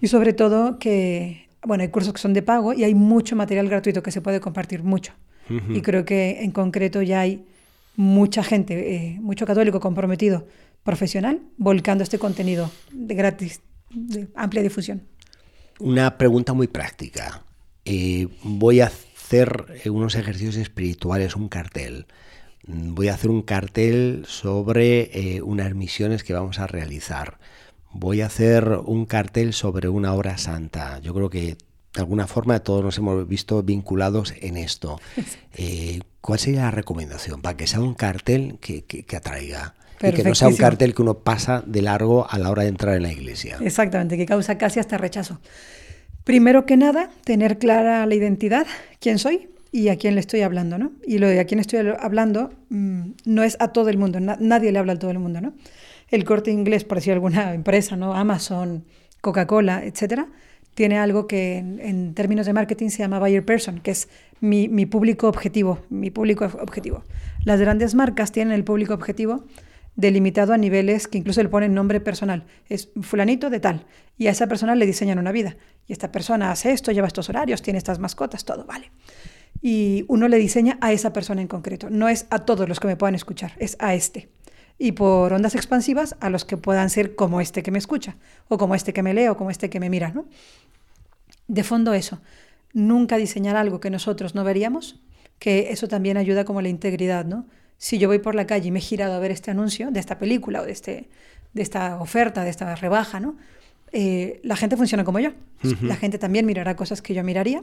[0.00, 3.68] Y sobre todo que, bueno, hay cursos que son de pago y hay mucho material
[3.68, 5.12] gratuito que se puede compartir mucho.
[5.70, 7.46] Y creo que en concreto ya hay
[7.96, 10.46] mucha gente, eh, mucho católico comprometido
[10.84, 15.02] profesional volcando este contenido de gratis, de amplia difusión.
[15.80, 17.42] Una pregunta muy práctica.
[17.84, 22.06] Eh, voy a hacer unos ejercicios espirituales, un cartel.
[22.66, 27.38] Voy a hacer un cartel sobre eh, unas misiones que vamos a realizar.
[27.92, 30.98] Voy a hacer un cartel sobre una obra santa.
[31.00, 31.56] Yo creo que
[31.94, 35.00] de alguna forma todos nos hemos visto vinculados en esto.
[35.60, 39.74] Eh, ¿Cuál sería la recomendación para que sea un cartel que, atraiga?
[40.00, 42.68] Y que no sea un cartel que uno pasa de largo a la hora de
[42.68, 43.56] entrar en la iglesia.
[43.60, 45.40] Exactamente, que causa casi hasta rechazo.
[46.22, 48.66] Primero que nada, tener clara la identidad,
[49.00, 50.92] quién soy y a quién le estoy hablando, ¿no?
[51.04, 54.70] Y lo de a quién estoy hablando mm, no es a todo el mundo, nadie
[54.70, 55.54] le habla a todo el mundo, ¿no?
[56.10, 58.14] El corte inglés, por decir alguna empresa, ¿no?
[58.14, 58.84] Amazon,
[59.20, 60.28] Coca-Cola, etcétera,
[60.78, 64.08] tiene algo que en, términos de marketing se llama buyer person, que es
[64.40, 67.02] mi, público objetivo, mi público objetivo.
[67.44, 69.44] Las grandes marcas tienen el público objetivo
[69.96, 72.44] delimitado a niveles que incluso le ponen nombre personal.
[72.68, 73.86] Es fulanito de tal.
[74.16, 75.56] Y a esa persona le diseñan una vida.
[75.88, 78.92] Y esta persona hace esto, lleva estos horarios, tiene estas mascotas, todo, vale.
[79.60, 81.90] Y uno le diseña a esa persona en concreto.
[81.90, 84.28] No es a todos los que me puedan escuchar, es a este.
[84.78, 88.16] Y por ondas expansivas a los que puedan ser como este que me escucha,
[88.48, 90.24] o como este que me lee, o como este que me mira, ¿no?
[91.48, 92.20] de fondo eso,
[92.72, 95.00] nunca diseñar algo que nosotros no veríamos,
[95.38, 97.46] que eso también ayuda como la integridad, ¿no?
[97.78, 100.00] Si yo voy por la calle y me he girado a ver este anuncio de
[100.00, 101.08] esta película o de, este,
[101.54, 103.36] de esta oferta, de esta rebaja, ¿no?
[103.92, 105.30] Eh, la gente funciona como yo.
[105.82, 107.62] La gente también mirará cosas que yo miraría.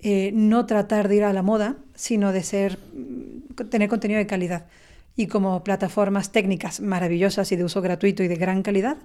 [0.00, 4.26] Eh, no tratar de ir a la moda, sino de ser, mm, tener contenido de
[4.26, 4.66] calidad.
[5.14, 8.96] Y como plataformas técnicas maravillosas y de uso gratuito y de gran calidad,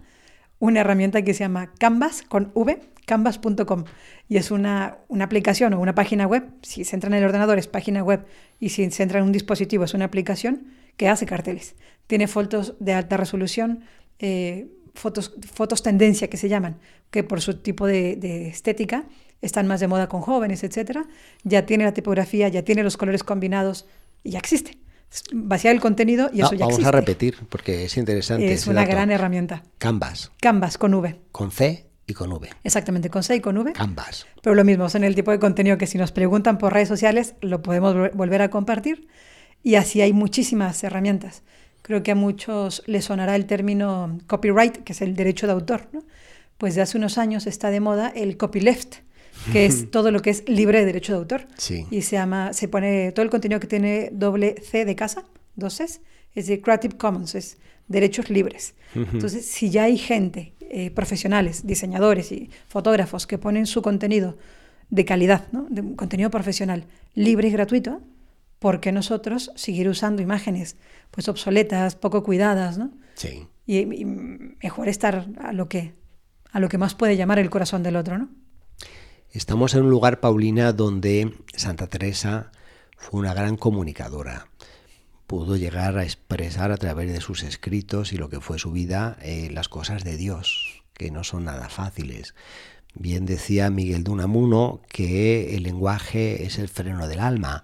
[0.59, 3.83] una herramienta que se llama Canvas con V, canvas.com.
[4.27, 6.49] Y es una, una, aplicación o una página web.
[6.61, 8.25] Si se entra en el ordenador es página web
[8.59, 11.75] y si se entra en un dispositivo es una aplicación que hace carteles.
[12.07, 13.83] Tiene fotos de alta resolución,
[14.19, 16.79] eh, fotos, fotos tendencia que se llaman,
[17.11, 19.05] que por su tipo de, de estética
[19.41, 21.01] están más de moda con jóvenes, etc.
[21.43, 23.85] Ya tiene la tipografía, ya tiene los colores combinados
[24.23, 24.79] y ya existe
[25.33, 28.51] vaciar el contenido y eso ya Vamos a repetir porque es interesante.
[28.51, 29.63] Es una gran herramienta.
[29.77, 30.31] Canvas.
[30.39, 31.19] Canvas con V.
[31.31, 32.49] Con C y con V.
[32.63, 33.73] Exactamente, con C y con V.
[33.73, 34.25] Canvas.
[34.41, 37.35] Pero lo mismo, son el tipo de contenido que si nos preguntan por redes sociales
[37.41, 39.07] lo podemos volver a compartir
[39.63, 41.43] y así hay muchísimas herramientas.
[41.81, 45.87] Creo que a muchos les sonará el término copyright, que es el derecho de autor.
[45.93, 46.03] ¿no?
[46.57, 48.97] Pues de hace unos años está de moda el copyleft,
[49.51, 51.47] que es todo lo que es libre de derecho de autor.
[51.91, 55.77] Y se llama, se pone todo el contenido que tiene doble C de casa, dos
[55.77, 56.01] Cs,
[56.35, 58.75] es de Creative Commons, es derechos libres.
[58.93, 64.37] Entonces, si ya hay gente, eh, profesionales, diseñadores y fotógrafos que ponen su contenido
[64.89, 65.67] de calidad, ¿no?
[65.69, 68.01] de contenido profesional, libre y gratuito,
[68.59, 70.75] ¿por qué nosotros seguir usando imágenes
[71.11, 72.91] pues obsoletas, poco cuidadas, ¿no?
[73.15, 73.47] Sí.
[73.65, 75.93] Y, y, mejor estar a lo que
[76.51, 78.29] a lo que más puede llamar el corazón del otro, ¿no?
[79.33, 82.51] Estamos en un lugar, Paulina, donde Santa Teresa
[82.95, 84.47] fue una gran comunicadora.
[85.27, 89.17] Pudo llegar a expresar a través de sus escritos y lo que fue su vida
[89.21, 92.35] eh, las cosas de Dios, que no son nada fáciles.
[92.93, 97.63] Bien decía Miguel de Unamuno que el lenguaje es el freno del alma.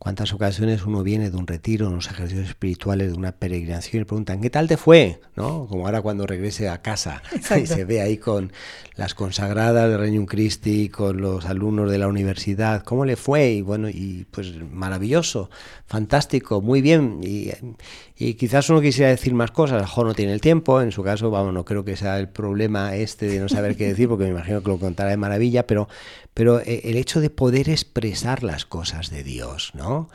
[0.00, 4.04] ¿Cuántas ocasiones uno viene de un retiro, de unos ejercicios espirituales, de una peregrinación y
[4.06, 5.20] preguntan, ¿qué tal te fue?
[5.36, 5.66] ¿No?
[5.66, 7.22] Como ahora cuando regrese a casa
[7.62, 8.50] y se ve ahí con
[8.96, 13.50] las consagradas de Reino Christi, con los alumnos de la universidad, ¿cómo le fue?
[13.50, 15.50] Y bueno, y pues maravilloso,
[15.84, 17.20] fantástico, muy bien.
[17.22, 17.50] Y,
[18.16, 20.92] y quizás uno quisiera decir más cosas, a lo mejor no tiene el tiempo, en
[20.92, 24.08] su caso, vamos, no creo que sea el problema este de no saber qué decir,
[24.08, 25.88] porque me imagino que lo contará de maravilla, pero,
[26.34, 30.08] pero eh, el hecho de poder expresar las cosas de Dios, ¿no?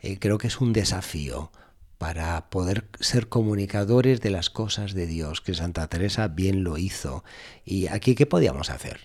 [0.00, 1.50] Eh, creo que es un desafío
[1.98, 7.24] para poder ser comunicadores de las cosas de Dios, que Santa Teresa bien lo hizo.
[7.64, 9.00] ¿Y aquí qué podíamos hacer?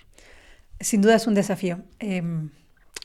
[0.80, 1.80] Sin duda es un desafío.
[1.98, 2.50] Em,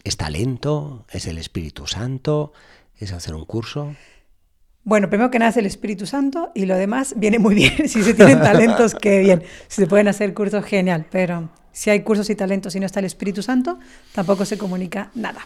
[0.04, 1.06] ¿Es talento?
[1.12, 2.54] ¿Es el Espíritu Santo?
[2.98, 3.94] ¿Es hacer un curso?
[4.84, 7.74] Bueno, primero que nada es el Espíritu Santo y lo demás viene muy bien.
[7.90, 9.44] si se tienen talentos, qué bien.
[9.68, 11.06] Si se pueden hacer cursos, genial.
[11.12, 13.80] Pero si hay cursos y talentos y no está el Espíritu Santo,
[14.14, 15.42] tampoco se comunica nada.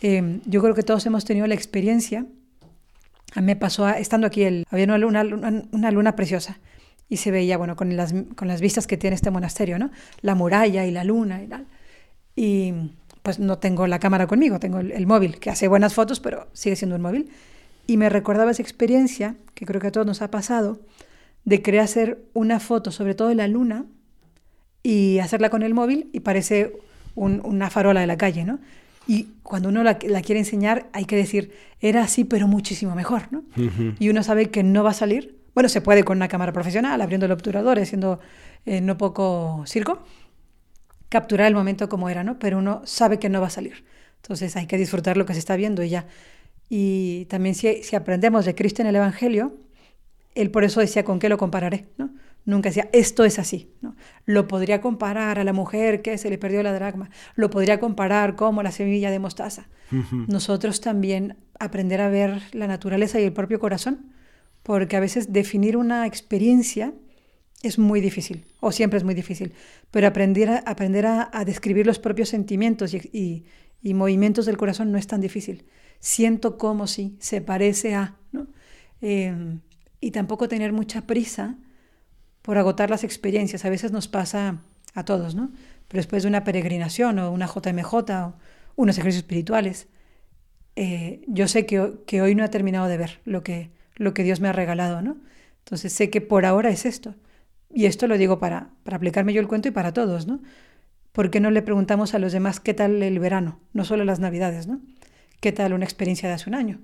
[0.00, 2.26] Em, yo creo que todos hemos tenido la experiencia.
[3.34, 5.24] A mí me pasó, estando aquí, el, había una luna,
[5.72, 6.58] una luna preciosa
[7.08, 9.90] y se veía, bueno, con las, con las vistas que tiene este monasterio, ¿no?
[10.22, 11.66] La muralla y la luna y tal.
[12.34, 12.72] Y
[13.22, 16.48] pues no tengo la cámara conmigo, tengo el, el móvil, que hace buenas fotos, pero
[16.52, 17.30] sigue siendo un móvil.
[17.86, 20.80] Y me recordaba esa experiencia, que creo que a todos nos ha pasado,
[21.44, 23.86] de querer hacer una foto, sobre todo de la luna,
[24.86, 26.76] y hacerla con el móvil y parece
[27.16, 28.60] una farola de la calle, ¿no?
[29.08, 33.42] Y cuando uno la, quiere enseñar, hay que decir, era así, pero muchísimo mejor, ¿no?
[33.98, 37.00] Y uno sabe que no va a salir Bueno, se puede con una cámara profesional,
[37.00, 38.20] abriendo el obturador, haciendo
[38.64, 40.04] eh, no poco circo,
[41.08, 42.38] capturar el momento como era, ¿no?
[42.38, 43.84] Pero uno sabe que no va a salir.
[44.22, 46.06] Entonces hay que disfrutar lo que se está viendo y ya.
[46.68, 49.56] Y también si, si aprendemos de Cristo en el Evangelio,
[50.36, 51.88] él por eso decía, ¿con qué lo compararé?
[51.98, 52.10] ¿no?
[52.46, 53.72] Nunca decía, esto es así.
[53.82, 53.96] ¿no?
[54.24, 57.10] Lo podría comparar a la mujer que se le perdió la dragma.
[57.34, 59.68] Lo podría comparar como la semilla de mostaza.
[60.10, 64.12] Nosotros también aprender a ver la naturaleza y el propio corazón,
[64.62, 66.92] porque a veces definir una experiencia
[67.62, 69.52] es muy difícil, o siempre es muy difícil,
[69.90, 73.44] pero aprender a, aprender a, describir los propios sentimientos y,
[73.80, 75.66] y, movimientos del corazón no es tan difícil.
[76.00, 78.16] Siento como si se parece a...
[78.32, 78.48] ¿no?
[79.00, 79.58] Eh,
[80.00, 81.56] y tampoco tener mucha prisa
[82.46, 83.64] por agotar las experiencias.
[83.64, 84.58] A veces nos pasa
[84.94, 85.50] a todos, ¿no?
[85.88, 88.34] Pero después de una peregrinación o una JMJ o
[88.76, 89.88] unos ejercicios espirituales,
[90.76, 94.22] eh, yo sé que, que, hoy no he terminado de ver lo que, lo que
[94.22, 95.16] Dios me ha regalado, ¿no?
[95.64, 97.16] Entonces sé que por ahora es esto.
[97.74, 100.40] Y esto lo digo para, para aplicarme yo el cuento y para todos, ¿no?
[101.10, 103.58] ¿Por qué no le preguntamos a los demás qué tal el verano?
[103.72, 104.80] No solo las navidades, ¿no?
[105.40, 106.78] ¿Qué tal una experiencia de hace un año?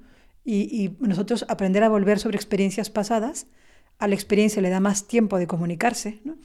[0.44, 3.46] y, nosotros aprender a volver sobre experiencias pasadas,
[4.02, 6.36] a la experiencia le da más tiempo de comunicarse, ¿no?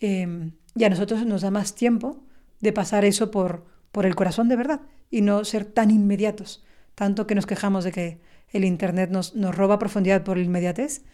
[0.00, 2.22] Em, y a nosotros nos da más tiempo
[2.60, 6.62] de pasar eso por, por el corazón de verdad y no ser tan inmediatos,
[6.94, 8.20] tanto que nos quejamos de que
[8.50, 11.04] el Internet nos, nos roba profundidad por la inmediatez,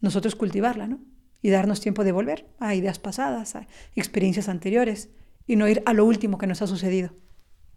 [0.00, 0.98] nosotros cultivarla, ¿no?
[1.42, 5.10] Y darnos tiempo de volver a ideas pasadas, a experiencias anteriores
[5.46, 7.10] y no ir a lo último que nos ha sucedido.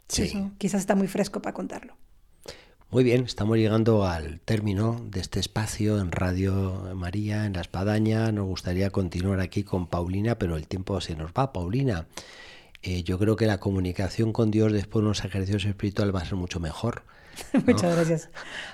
[0.07, 0.51] Sí.
[0.57, 1.97] quizás está muy fresco para contarlo.
[2.91, 8.33] Muy bien, estamos llegando al término de este espacio en Radio María, en La Espadaña.
[8.33, 12.07] Nos gustaría continuar aquí con Paulina, pero el tiempo se nos va, Paulina.
[12.83, 16.25] Eh, yo creo que la comunicación con Dios después de unos ejercicios espirituales va a
[16.25, 17.03] ser mucho mejor.
[17.65, 18.29] Muchas gracias.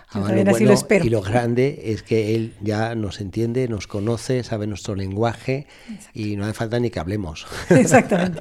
[0.10, 1.06] así lo espero.
[1.06, 5.68] Y lo grande es que Él ya nos entiende, nos conoce, sabe nuestro lenguaje
[6.16, 7.46] y no hace falta ni que hablemos.
[7.70, 8.40] Exactamente.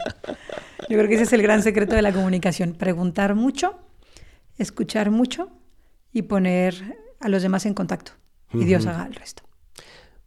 [0.88, 2.72] Yo creo que ese es el gran secreto de la comunicación.
[2.72, 3.78] Preguntar mucho,
[4.56, 5.50] escuchar mucho
[6.16, 8.12] y poner a los demás en contacto.
[8.54, 9.42] Y Dios haga el resto.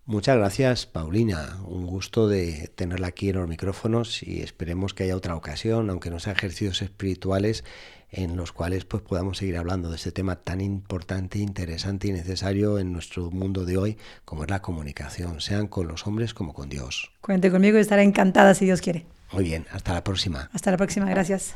[0.06, 1.58] Muchas gracias, Paulina.
[1.66, 6.12] Un gusto de tenerla aquí en los micrófonos y esperemos que haya otra ocasión, aunque
[6.12, 7.64] no sea ejercicios espirituales,
[8.12, 12.78] en los cuales pues podamos seguir hablando de este tema tan importante, interesante y necesario
[12.78, 16.70] en nuestro mundo de hoy, como es la comunicación, sean con los hombres como con
[16.70, 17.12] Dios.
[17.22, 19.08] Cuente conmigo y estaré encantada si Dios quiere.
[19.32, 20.52] Muy bien, hasta la próxima.
[20.54, 21.56] Hasta la próxima, gracias.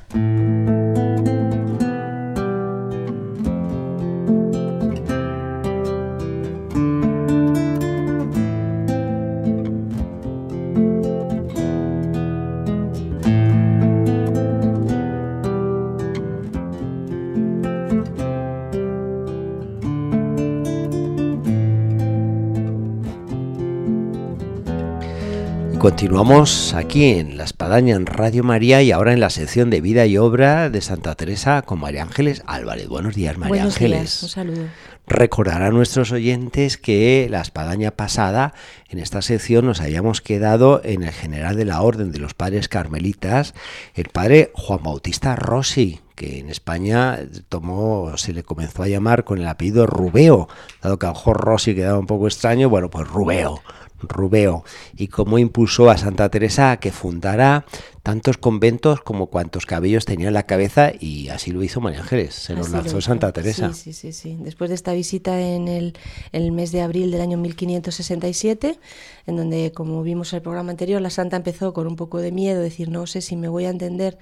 [25.83, 30.05] Continuamos aquí en La Espadaña en Radio María y ahora en la sección de vida
[30.05, 32.87] y obra de Santa Teresa con María Ángeles Álvarez.
[32.87, 33.99] Buenos días, María Buenos Ángeles.
[33.99, 34.61] Días, un saludo.
[35.07, 38.53] Recordar a nuestros oyentes que la espadaña pasada,
[38.87, 42.69] en esta sección, nos habíamos quedado en el general de la Orden de los Padres
[42.69, 43.53] Carmelitas,
[43.93, 47.19] el padre Juan Bautista Rossi, que en España
[47.49, 50.47] tomó, se le comenzó a llamar con el apellido Rubeo,
[50.81, 53.61] dado que a lo mejor Rossi quedaba un poco extraño, bueno, pues Rubeo.
[54.07, 54.63] Rubeo
[54.95, 57.65] y cómo impulsó a Santa Teresa a que fundara
[58.03, 62.35] tantos conventos como cuantos cabellos tenía en la cabeza y así lo hizo María Ángeles,
[62.35, 63.73] se nos lanzó Santa Teresa.
[63.73, 65.93] Sí, sí, sí, Después de esta visita en el,
[66.33, 68.77] el, mes de abril del año 1567,
[69.25, 72.33] en donde, como vimos en el programa anterior, la Santa empezó con un poco de
[72.33, 74.17] miedo, decir, no sé si me voy a entender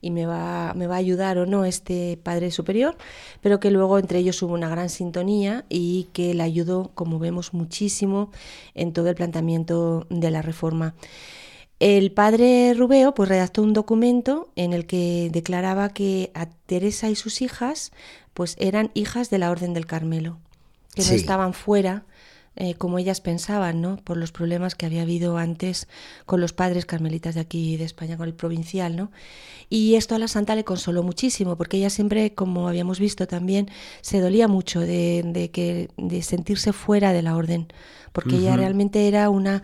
[0.00, 2.96] y me va, me va a ayudar o no este Padre Superior,
[3.42, 7.52] pero que luego entre ellos hubo una gran sintonía y que le ayudó, como vemos,
[7.52, 8.30] muchísimo
[8.74, 10.94] en todo el planteamiento de la reforma.
[11.78, 17.16] El padre Rubeo pues, redactó un documento en el que declaraba que a Teresa y
[17.16, 17.92] sus hijas
[18.34, 20.38] pues, eran hijas de la Orden del Carmelo,
[20.94, 22.04] que no estaban fuera
[22.58, 23.96] eh, como ellas pensaban, ¿no?
[23.96, 25.88] por los problemas que había habido antes
[26.24, 28.96] con los padres carmelitas de aquí de España, con el provincial.
[28.96, 29.10] ¿no?
[29.68, 33.68] Y esto a la santa le consoló muchísimo, porque ella siempre, como habíamos visto también,
[34.00, 37.70] se dolía mucho de, que, de sentirse fuera de la orden,
[38.14, 39.62] porque ella realmente era una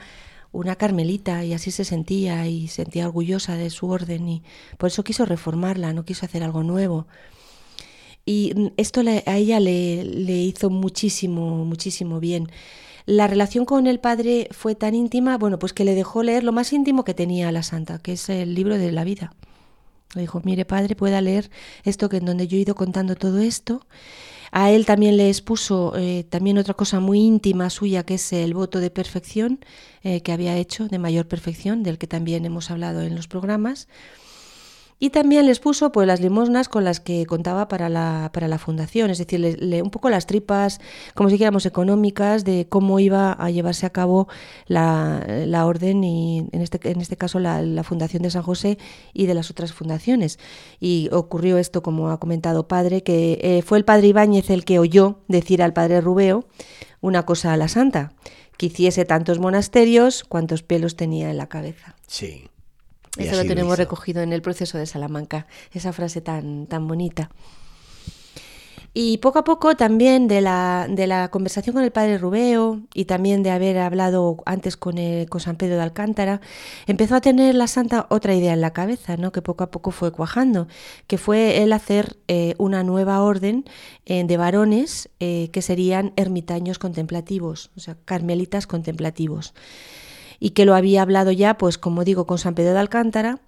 [0.53, 4.43] una carmelita y así se sentía y sentía orgullosa de su orden y
[4.79, 7.07] por eso quiso reformarla, no quiso hacer algo nuevo.
[8.25, 12.49] Y esto a ella le, le hizo muchísimo, muchísimo bien.
[13.05, 16.53] La relación con el padre fue tan íntima, bueno, pues que le dejó leer lo
[16.53, 19.35] más íntimo que tenía la santa, que es el libro de la vida.
[20.15, 21.51] Le dijo, mire padre, pueda leer
[21.85, 23.87] esto que en donde yo he ido contando todo esto
[24.53, 28.53] A él también le expuso eh, también otra cosa muy íntima suya, que es el
[28.53, 29.61] voto de perfección
[30.03, 33.89] eh, que había hecho, de mayor perfección, del que también hemos hablado en los programas.
[35.03, 38.57] Y también les puso pues, las limosnas con las que contaba para la, para la
[38.57, 40.81] fundación, es decir, un poco las tripas,
[41.17, 44.29] como si dijéramos, económicas de cómo iba a llevarse a cabo
[44.69, 48.79] la, la orden y en este, en este caso la, la, Fundación de San José
[49.13, 50.39] y de las otras fundaciones.
[50.79, 54.79] Y ocurrió esto, como ha comentado padre, que eh, fue el padre Ibáñez el que
[54.79, 56.45] oyó decir al padre Rubeo
[57.01, 58.13] una cosa a la santa,
[58.57, 61.97] que hiciese tantos monasterios cuantos pelos tenía en la cabeza.
[62.07, 62.52] Sí.
[63.19, 67.31] Eso lo tenemos recogido en el proceso de Salamanca, esa frase tan, tan bonita.
[68.95, 73.07] Y poco a poco también de la, de la conversación con el padre Rubeo y
[73.07, 74.97] también de haber hablado antes con,
[75.31, 76.43] con San Pedro de Alcántara,
[76.87, 79.33] empezó a tener la santa otra idea en la cabeza, ¿no?
[79.33, 80.69] que poco a poco fue cuajando,
[81.07, 83.65] que fue el hacer eh, una nueva orden
[84.05, 89.55] eh, de varones eh, que serían ermitaños contemplativos, o sea, carmelitas contemplativos
[90.43, 93.39] y que lo había hablado ya, pues como digo, con San Pedro de Alcántara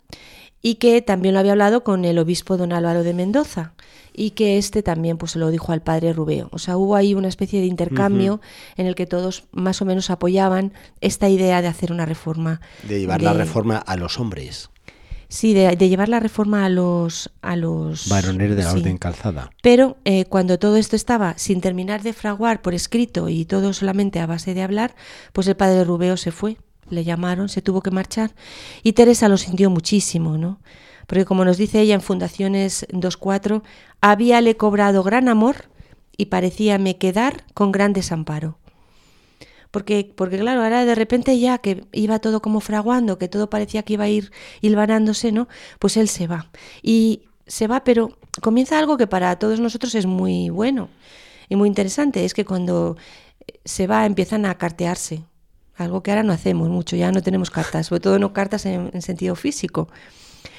[0.62, 3.72] y que también lo había hablado con el obispo don Álvaro de Mendoza
[4.12, 6.48] y que este también pues se lo dijo al padre Rubeo.
[6.52, 8.40] O sea, hubo ahí una especie de intercambio
[8.76, 12.60] en el que todos más o menos apoyaban esta idea de hacer una reforma.
[12.84, 14.70] De llevar la reforma a los hombres.
[15.26, 17.32] Sí, de, llevar la reforma a los...
[17.42, 19.50] A los Varones de la orden calzada.
[19.62, 24.20] Pero eh, cuando todo esto estaba sin terminar de fraguar por escrito y todo solamente
[24.20, 24.94] a base de hablar,
[25.32, 26.56] pues el padre Rubeo se fue
[26.94, 28.34] le llamaron, se tuvo que marchar
[28.82, 30.60] y Teresa lo sintió muchísimo, ¿no?
[31.06, 33.62] Porque como nos dice ella en Fundaciones 2.4,
[34.00, 35.68] habíale cobrado gran amor
[36.16, 38.58] y parecíame quedar con gran desamparo.
[39.70, 43.82] Porque, porque claro, ahora de repente ya que iba todo como fraguando, que todo parecía
[43.82, 44.30] que iba a ir
[44.60, 45.48] hilvanándose, ¿no?
[45.80, 46.48] Pues él se va.
[46.82, 50.88] Y se va, pero comienza algo que para todos nosotros es muy bueno
[51.48, 52.96] y muy interesante, es que cuando
[53.64, 55.24] se va empiezan a cartearse,
[55.76, 59.02] algo que ahora no hacemos mucho, ya no tenemos cartas, sobre todo no cartas en,
[59.02, 59.88] sentido físico.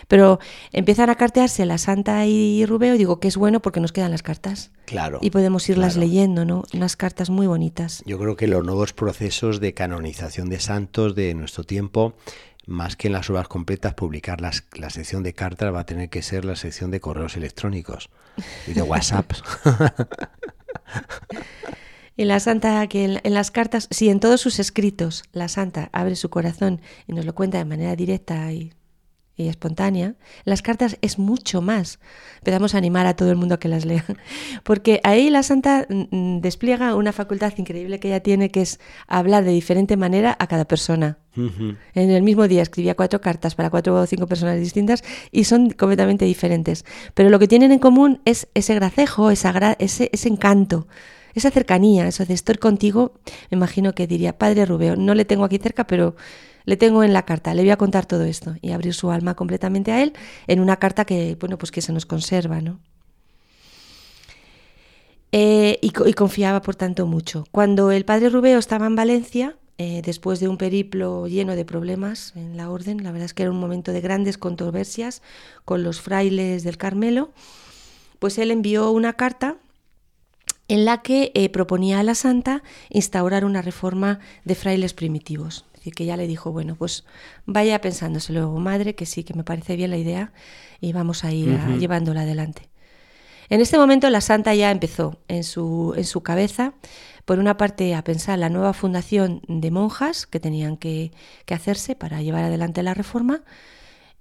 [0.08, 0.40] Pero
[0.72, 4.12] empiezan a cartearse la Santa y Rubeo y digo que es bueno porque nos quedan
[4.12, 4.72] las cartas.
[4.86, 5.20] Claro.
[5.22, 6.64] Y podemos irlas leyendo, ¿no?
[6.74, 8.04] Unas cartas muy bonitas.
[8.06, 12.14] Yo creo que los nuevos procesos de canonización de santos de nuestro tiempo,
[12.68, 16.10] más que en las obras completas, publicar las, la sección de cartas va a tener
[16.10, 18.10] que ser la sección de correos electrónicos
[18.68, 19.32] y de WhatsApp.
[22.18, 26.16] En la santa, que en, las cartas, si en todos sus escritos la santa abre
[26.16, 28.72] su corazón y nos lo cuenta de manera directa y,
[29.38, 32.00] espontánea, las cartas es mucho más.
[32.38, 34.06] Empezamos a animar a todo el mundo a que las lea,
[34.64, 38.80] porque ahí la santa mm, mm, despliega una facultad increíble que ella tiene, que es
[39.08, 41.18] hablar de diferente manera a cada persona.
[41.36, 45.04] En el mismo día escribía cuatro cartas para cuatro o cinco personas distintas
[45.34, 46.86] y son completamente diferentes.
[47.14, 50.88] Pero lo que tienen en común es ese gracejo, esa ese, ese encanto
[51.36, 53.14] esa cercanía, eso de estoy contigo,
[53.52, 56.16] me imagino que diría, Padre Rubeo, no le tengo aquí cerca, pero
[56.64, 59.36] le tengo en la carta, le voy a contar todo esto y abrir su alma
[59.36, 60.14] completamente a él
[60.48, 62.80] en una carta que, bueno, pues que se nos conserva, ¿no?
[65.32, 67.44] Eh, y, confiaba, por tanto, mucho.
[67.52, 72.32] Cuando el padre Rubeo estaba en Valencia, eh, después de un periplo lleno de problemas
[72.38, 75.22] en la orden, la verdad es que era un momento de grandes controversias
[75.66, 77.32] con los frailes del Carmelo,
[78.20, 79.58] pues él envió una carta
[80.68, 85.66] en la que eh, proponía a la santa instaurar una reforma de frailes primitivos.
[85.74, 87.06] Es decir, que ya le dijo, bueno, pues
[87.46, 90.34] vaya pensándoselo, madre, que sí, que me parece bien la idea
[90.82, 92.70] y vamos a ir llevándola adelante.
[93.50, 96.74] En este momento la santa ya empezó en su, en su cabeza,
[97.26, 101.12] por una parte, a pensar la nueva fundación de monjas que tenían que,
[101.46, 103.44] que hacerse para llevar adelante la reforma,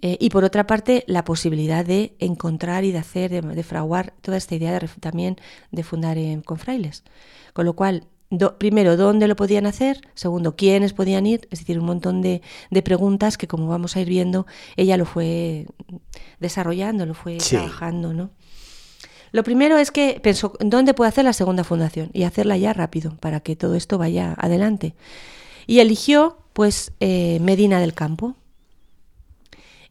[0.07, 4.37] eh, y por otra parte, la posibilidad de encontrar y de hacer, de, fraguar toda
[4.37, 5.39] esta idea de, también
[5.73, 7.05] de fundar con frailes.
[7.55, 8.07] Con lo cual,
[8.59, 10.03] primero, ¿dónde lo podían hacer?
[10.13, 11.49] Segundo, ¿quiénes podían ir?
[11.51, 12.43] Es decir, un montón de,
[12.85, 14.47] preguntas que, como vamos a ir viendo,
[14.77, 15.69] ella lo fue
[16.39, 18.31] desarrollando, lo fue trabajando, ¿no?
[19.33, 22.11] Lo primero es que pensó, ¿dónde puede hacer la segunda fundación?
[22.13, 24.95] Y hacerla ya rápido, para que todo esto vaya adelante.
[25.67, 28.37] Y eligió, pues, eh, Medina del Campo.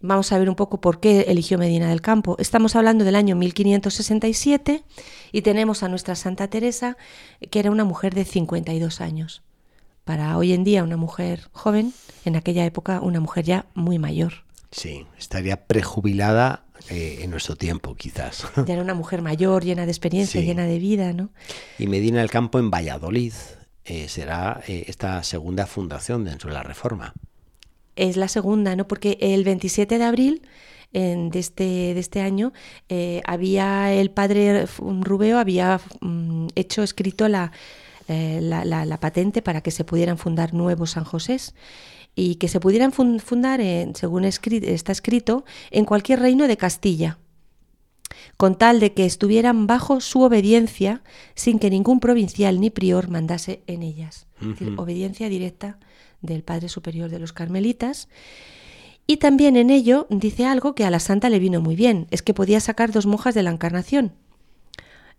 [0.06, 2.36] Vamos a ver un poco por qué eligió Medina del Campo.
[2.38, 4.84] Estamos hablando del año 1567
[5.32, 6.98] y tenemos a nuestra Santa Teresa,
[7.50, 9.44] que era una mujer de 52 años.
[10.04, 11.94] Para hoy en día una mujer joven,
[12.26, 14.44] en aquella época una mujer ya muy mayor.
[14.72, 18.44] Sí, estaría prejubilada eh, en nuestro tiempo, quizás.
[18.68, 21.30] Ya era una mujer mayor, llena de experiencia, llena de vida, ¿no?
[21.80, 23.32] Y Medina del Campo en Valladolid
[23.86, 27.14] eh, será eh, esta segunda fundación dentro de la Reforma
[27.96, 28.88] es la segunda, ¿no?
[28.88, 30.42] Porque el 27 de abril
[30.94, 32.54] de, este, de este año,
[32.88, 37.52] eh, había el padre Rubeo había mm, hecho, escrito la,
[38.08, 41.56] eh, la, la, patente para que se pudieran fundar nuevos San Josés
[42.16, 43.60] y que se pudieran fundar,
[43.96, 47.18] según está escrito, en cualquier reino de Castilla,
[48.38, 51.02] con tal de que estuvieran bajo su obediencia
[51.34, 54.28] sin que ningún provincial ni prior mandase en ellas.
[54.40, 55.80] Es decir, obediencia directa
[56.24, 58.10] del Padre Superior de los Carmelitas.
[59.06, 62.24] Y también en ello dice algo que a la santa le vino muy bien, es
[62.24, 64.14] que podía sacar dos monjas de la Encarnación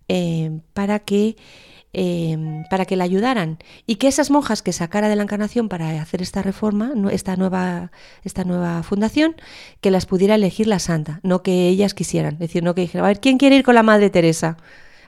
[0.09, 1.37] eh, para que
[1.97, 6.03] Em, para que la ayudaran y que esas monjas que sacara de la encarnación para
[6.03, 7.93] hacer esta reforma, esta nueva,
[8.25, 9.37] esta nueva fundación,
[9.81, 13.05] que las pudiera elegir la santa, no que ellas quisieran, es decir, no que dijeran,
[13.05, 14.57] a ver, ¿quién quiere ir con la Madre Teresa?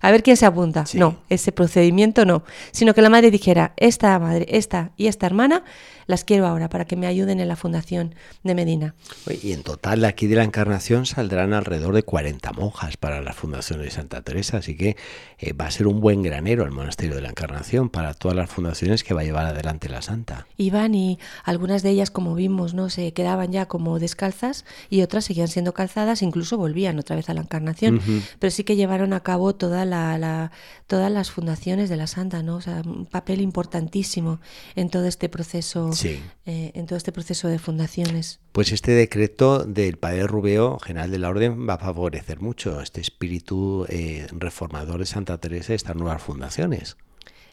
[0.07, 0.84] A ver quién se apunta.
[0.94, 5.64] No, ese procedimiento no, sino que la madre dijera, esta madre, esta y esta hermana
[6.07, 8.94] las quiero ahora para que me ayuden en la fundación de Medina.
[9.42, 13.80] Y en total aquí de la Encarnación saldrán alrededor de 40 monjas para la fundación
[13.80, 14.96] de Santa Teresa, así que
[15.38, 18.50] eh, va a ser un buen granero el monasterio de la Encarnación para todas las
[18.50, 20.46] fundaciones que va a llevar adelante la Santa.
[20.57, 25.24] Iban y algunas de ellas, como vimos, no se quedaban ya como descalzas y otras
[25.24, 28.00] seguían siendo calzadas, incluso volvían otra vez a la Encarnación,
[28.38, 30.50] pero sí que llevaron a cabo toda la,
[30.86, 32.57] todas las fundaciones de la Santa, ¿no?
[32.57, 34.40] O sea, un papel importantísimo
[34.74, 38.40] en todo este proceso eh, en todo este proceso de fundaciones.
[38.53, 43.01] Pues este decreto del padre Rubeo, general de la Orden, va a favorecer mucho este
[43.01, 46.97] espíritu eh, reformador de Santa Teresa y estas nuevas fundaciones.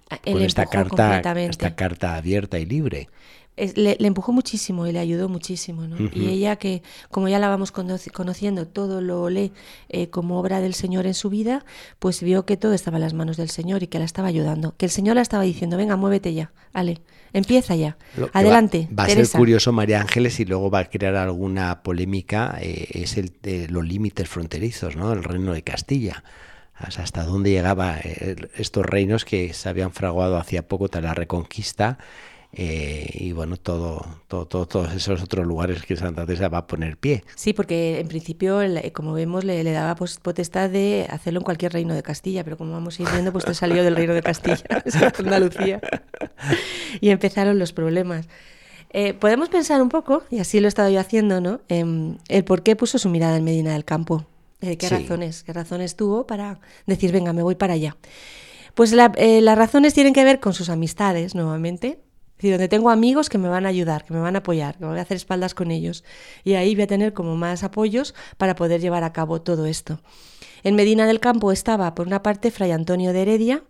[0.09, 3.07] Ah, con esta carta, esta carta abierta y libre
[3.55, 5.87] le, empujó muchísimo y le ayudó muchísimo.
[5.87, 5.97] ¿no?
[6.13, 9.51] Y ella que, como ya la vamos conociendo, todo lo lee
[9.89, 11.65] eh, como obra del Señor en su vida,
[11.99, 14.75] pues vio que todo estaba en las manos del Señor y que la estaba ayudando.
[14.77, 17.01] Que el Señor la estaba diciendo, venga, muévete ya, Ale,
[17.31, 17.97] empieza ya,
[18.33, 18.87] adelante.
[18.97, 23.17] Va, a ser curioso, María Ángeles, y luego va a crear alguna polémica, eh, es
[23.17, 25.13] el de los límites fronterizos, ¿no?
[25.13, 26.23] El reino de Castilla
[26.75, 31.97] hasta dónde llegaban eh, estos reinos que se habían fraguado hacía poco tras la reconquista
[32.55, 36.97] eh, y bueno, todo, todo, todos esos otros lugares que Santa Teresa va a poner
[36.97, 37.23] pie.
[37.35, 38.59] Sí, porque en principio,
[38.93, 42.99] como vemos, le, daba potestad de hacerlo en cualquier reino de Castilla, pero como vamos
[42.99, 44.63] a ir viendo, pues te salió del reino de Castilla,
[45.17, 45.81] Andalucía,
[47.01, 48.27] y empezaron los problemas.
[48.91, 51.61] Eh, podemos pensar un poco, y así lo he estado yo haciendo, ¿no?
[51.69, 54.27] En el por qué puso su mirada en Medina del Campo.
[54.61, 55.41] Eh, ¿Qué razones?
[55.41, 57.97] ¿Qué razones tuvo para decir, venga, me voy para allá?
[58.75, 61.99] Pues las razones tienen que ver con sus amistades, nuevamente,
[62.49, 64.91] donde tengo amigos que me van a ayudar, que me van a apoyar, que me
[64.91, 66.03] voy a hacer espaldas con ellos.
[66.43, 69.99] Y ahí voy a tener como más apoyos para poder llevar a cabo todo esto.
[70.63, 73.63] En Medina del Campo estaba, por una parte, Fray Antonio de Heredia,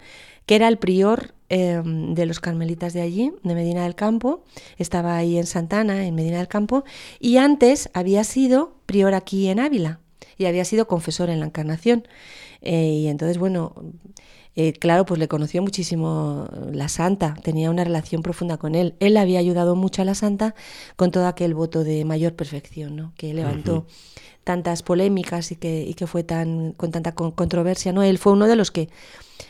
[0.46, 4.44] que era el prior em, de los carmelitas de allí, de Medina del Campo.
[4.78, 6.84] Estaba ahí en Santana, en Medina del Campo,
[7.20, 10.00] y antes había sido prior aquí en Ávila
[10.38, 12.08] y había sido confesor en la Encarnación.
[12.62, 13.76] Eh, y entonces, bueno,
[14.56, 18.96] eh, claro, pues le conoció muchísimo la santa, tenía una relación profunda con él.
[19.00, 20.54] Él había ayudado mucho a la santa
[20.96, 23.14] con todo aquel voto de mayor perfección, ¿no?
[23.18, 23.88] que levantó
[24.44, 27.94] tantas polémicas y que, y que fue tan con tanta controversia.
[27.94, 28.04] ¿no?
[28.04, 28.90] Él fue uno de los que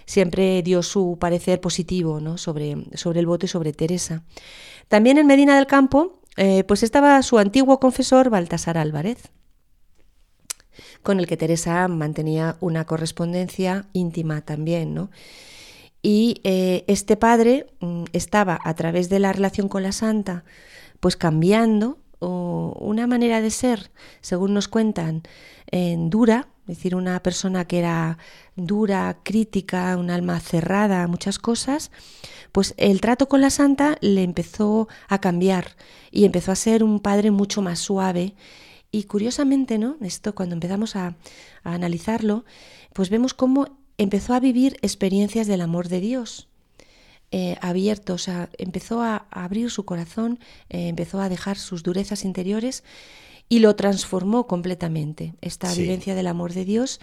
[0.06, 2.38] siempre dio su parecer positivo ¿no?
[2.38, 4.24] sobre, sobre el voto y sobre Teresa.
[4.88, 9.32] También en Medina del Campo, eh, pues estaba su antiguo confesor Baltasar Álvarez
[11.02, 15.10] con el que Teresa mantenía una correspondencia íntima también, ¿no?
[16.02, 20.44] Y eh, este padre mm, estaba a través de la relación con la santa,
[21.00, 25.24] pues cambiando una manera de ser, según nos cuentan,
[25.72, 28.18] en dura, es decir, una persona que era
[28.56, 31.92] dura, crítica, un alma cerrada muchas cosas,
[32.52, 35.76] pues el trato con la santa le empezó a cambiar
[36.12, 38.36] y empezó a ser un padre mucho más suave
[38.94, 39.98] y curiosamente, ¿no?
[40.02, 41.16] Esto cuando empezamos a,
[41.64, 42.46] analizarlo,
[42.94, 46.48] pues vemos cómo empezó a vivir experiencias del amor de Dios.
[47.32, 50.40] Eh, abierto, o sea, empezó a, abrir su corazón,
[50.70, 52.84] eh, empezó a dejar sus durezas interiores
[53.50, 57.00] y lo transformó completamente, esta vivencia del amor de Dios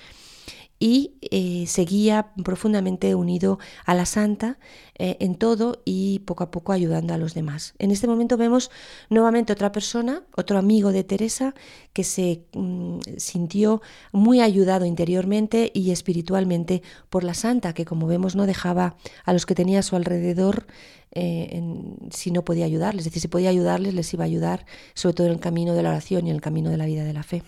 [0.83, 4.59] y eh, seguía profundamente unido a la santa
[4.99, 7.75] eh, en todo y poco a poco ayudando a los demás.
[7.79, 8.71] En este momento vemos
[9.11, 11.55] nuevamente otra persona, otro amigo de Teresa,
[11.93, 18.35] que se mm, sintió muy ayudado interiormente y espiritualmente por la santa, que como vemos
[18.35, 20.67] no dejaba a los que tenía a su alrededor
[21.13, 21.63] eh,
[22.11, 23.03] si no podía ayudarles.
[23.03, 24.65] Es decir, si podía ayudarles, les iba a ayudar,
[24.95, 27.05] sobre todo en el camino de la oración y en el camino de la vida
[27.05, 27.43] de la fe,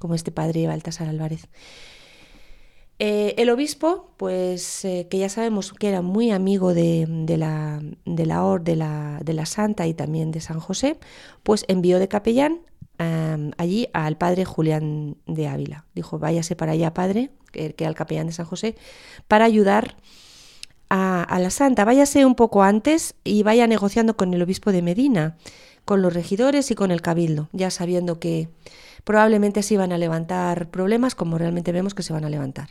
[0.00, 1.48] como este padre Baltasar Álvarez.
[3.00, 8.26] Eh, el obispo, pues eh, que ya sabemos que era muy amigo de, la, de,
[8.62, 10.98] de, la, de la Santa y también de San José,
[11.42, 12.60] pues envió de capellán
[13.58, 15.84] allí al padre Julián de Ávila.
[15.94, 18.76] Dijo, váyase para allá, padre, que, que el capellán de San José,
[19.26, 19.96] para ayudar
[20.88, 21.84] a, a la santa.
[21.84, 25.36] Váyase un poco antes y vaya negociando con el obispo de Medina,
[25.84, 28.48] con los regidores y con el cabildo, ya sabiendo que
[29.02, 32.68] probablemente se iban a levantar problemas como realmente vemos que se van a levantar.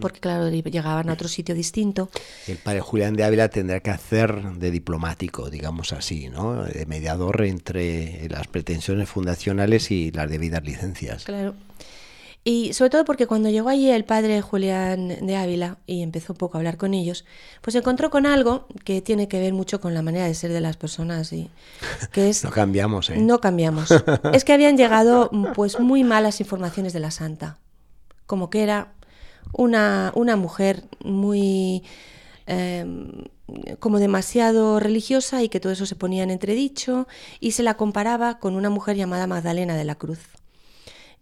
[0.00, 2.10] Porque claro, llegaban a otro sitio distinto.
[2.46, 6.64] El padre Julián de Ávila tendrá que hacer de diplomático, digamos así, ¿no?
[6.64, 11.24] De mediador entre las pretensiones fundacionales y las debidas licencias.
[11.24, 11.54] Claro.
[12.44, 16.38] Y sobre todo porque cuando llegó allí el padre Julián de Ávila y empezó un
[16.38, 17.24] poco a hablar con ellos,
[17.60, 20.52] pues se encontró con algo que tiene que ver mucho con la manera de ser
[20.52, 21.50] de las personas y
[22.10, 23.18] que es no cambiamos, ¿eh?
[23.18, 23.94] No cambiamos.
[24.32, 27.58] es que habían llegado pues muy malas informaciones de la santa,
[28.26, 28.92] como que era
[29.52, 31.82] una, una mujer muy
[32.46, 32.86] eh,
[33.78, 37.06] como demasiado religiosa y que todo eso se ponía en entredicho
[37.40, 40.20] y se la comparaba con una mujer llamada Magdalena de la Cruz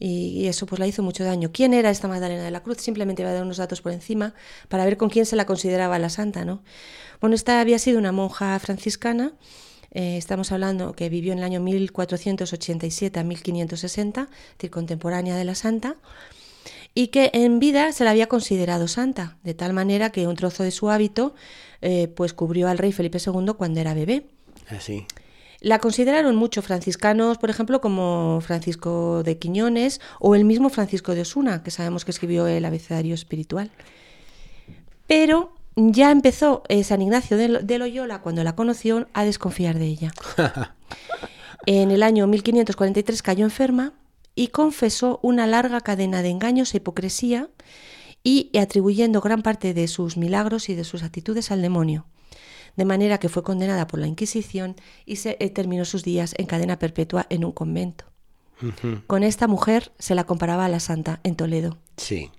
[0.01, 1.51] y, eso pues la hizo mucho daño.
[1.53, 2.79] ¿Quién era esta Magdalena de la Cruz?
[2.79, 4.35] Simplemente voy a dar unos datos por encima
[4.69, 6.63] para ver con quién se la consideraba la santa, ¿no?
[7.21, 9.35] Bueno, esta había sido una monja franciscana,
[9.93, 15.45] eh, estamos hablando que vivió en el año 1487 a 1560, es decir, contemporánea de
[15.45, 15.97] la santa,
[16.95, 20.63] y que en vida se la había considerado santa, de tal manera que un trozo
[20.63, 21.35] de su hábito
[21.83, 24.27] eh, pues cubrió al rey Felipe II cuando era bebé.
[24.69, 25.07] Así.
[25.09, 25.21] Ah,
[25.61, 31.21] la consideraron muchos franciscanos, por ejemplo, como Francisco de Quiñones o el mismo Francisco de
[31.21, 33.71] Osuna, que sabemos que escribió el abecedario espiritual.
[35.07, 40.13] Pero ya empezó eh, San Ignacio de Loyola, cuando la conoció, a desconfiar de ella.
[41.67, 43.93] en el año 1543 cayó enferma
[44.35, 47.49] y confesó una larga cadena de engaños e hipocresía
[48.23, 52.07] y atribuyendo gran parte de sus milagros y de sus actitudes al demonio
[52.77, 56.47] de manera que fue condenada por la Inquisición y se eh, terminó sus días en
[56.47, 58.07] cadena perpetua en un convento.
[59.07, 61.79] Con esta mujer se la comparaba a la santa en Toledo.
[61.97, 62.31] Sí.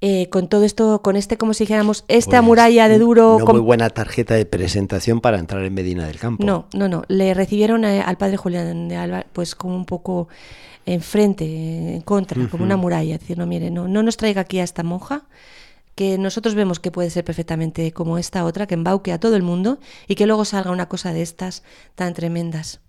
[0.00, 3.38] Eh, con todo esto, con este, como si dijéramos, esta pues, muralla de duro.
[3.40, 6.44] No muy buena tarjeta de presentación para entrar en Medina del Campo.
[6.44, 7.02] No, no, no.
[7.08, 10.28] Le recibieron eh, al padre Julián de Alba, pues como un poco
[10.86, 13.18] enfrente, en contra, como una muralla.
[13.18, 15.24] Decir, no, mire, no, no nos traiga aquí a esta monja,
[15.96, 19.42] que nosotros vemos que puede ser perfectamente como esta otra, que embauque a todo el
[19.42, 21.64] mundo y que luego salga una cosa de estas
[21.96, 22.80] tan tremendas.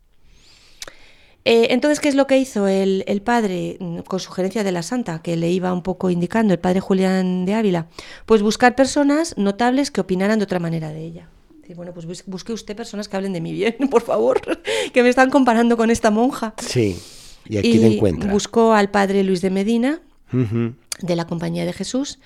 [1.45, 5.21] Eh, entonces, ¿qué es lo que hizo el, padre mm, con sugerencia de la santa,
[5.21, 7.87] que le iba un poco indicando el padre Julián de Ávila?
[8.25, 11.29] Pues buscar personas notables que opinaran de otra manera de ella.
[11.75, 14.41] bueno, pues busque usted personas que hablen de mi bien, por favor,
[14.93, 16.53] que me están comparando con esta monja.
[16.57, 16.99] Sí,
[17.47, 18.31] y aquí le encuentra.
[18.31, 22.19] Buscó al padre Luis de Medina, de la Compañía de Jesús,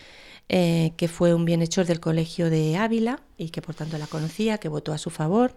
[0.49, 4.57] eh, que fue un bienhechor del Colegio de Ávila y que por tanto la conocía,
[4.57, 5.55] que votó a su favor.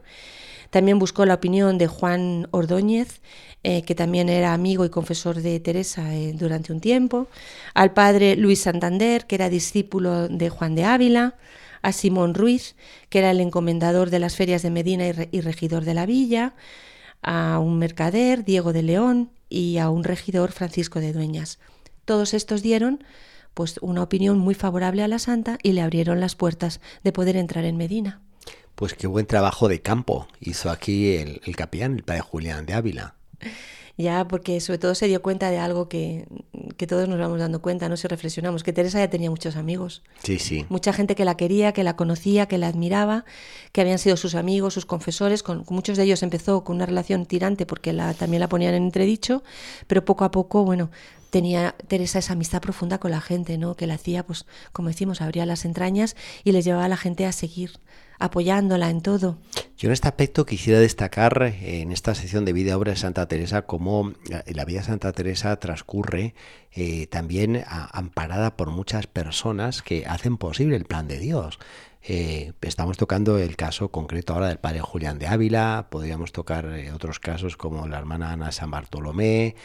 [0.71, 3.21] También buscó la opinión de Juan Ordóñez,
[3.63, 7.29] eh, que también era amigo y confesor de Teresa eh, durante un tiempo,
[7.75, 11.35] al padre Luis Santander, que era discípulo de Juan de Ávila,
[11.83, 12.77] a Simón Ruiz,
[13.09, 16.55] que era el encomendador de las ferias de Medina y regidor de la villa,
[17.23, 21.59] a un mercader, Diego de León, y a un regidor, Francisco de Dueñas.
[22.05, 23.05] Todos estos dieron
[23.55, 27.37] pues una opinión muy favorable a la santa y le abrieron las puertas de poder
[27.37, 28.21] entrar en Medina.
[28.75, 32.75] Pues qué buen trabajo de campo hizo aquí el, el capellán, el padre Julián de
[32.75, 33.15] Ávila.
[33.99, 36.27] Ya, porque sobre todo se dio cuenta de algo que,
[36.77, 40.03] que, todos nos vamos dando cuenta, no si reflexionamos, que Teresa ya tenía muchos amigos.
[40.23, 40.67] Sí, sí.
[40.69, 43.25] Mucha gente que la quería, que la conocía, que la admiraba,
[43.73, 45.43] que habían sido sus amigos, sus confesores.
[45.43, 48.83] Con, muchos de ellos empezó con una relación tirante porque la, también la ponían en
[48.83, 49.43] entredicho,
[49.87, 50.91] pero poco a poco, bueno,
[51.31, 53.77] tenía Teresa esa amistad profunda con la gente, ¿no?
[53.77, 57.25] Que la hacía, pues, como decimos, abría las entrañas y les llevaba a la gente
[57.25, 57.73] a seguir
[58.19, 59.39] apoyándola en todo.
[59.79, 63.29] Yo en este aspecto quisiera destacar eh, en esta sección de vida obra de Santa
[63.29, 66.35] Teresa cómo eh, la vida de Santa Teresa transcurre
[66.73, 71.59] eh, también amparada por muchas personas que hacen posible el plan de Dios.
[72.07, 77.57] Estamos tocando el caso concreto ahora del padre Julián de Ávila, podríamos tocar otros casos
[77.57, 79.57] como la hermana Ana San Bartolomé,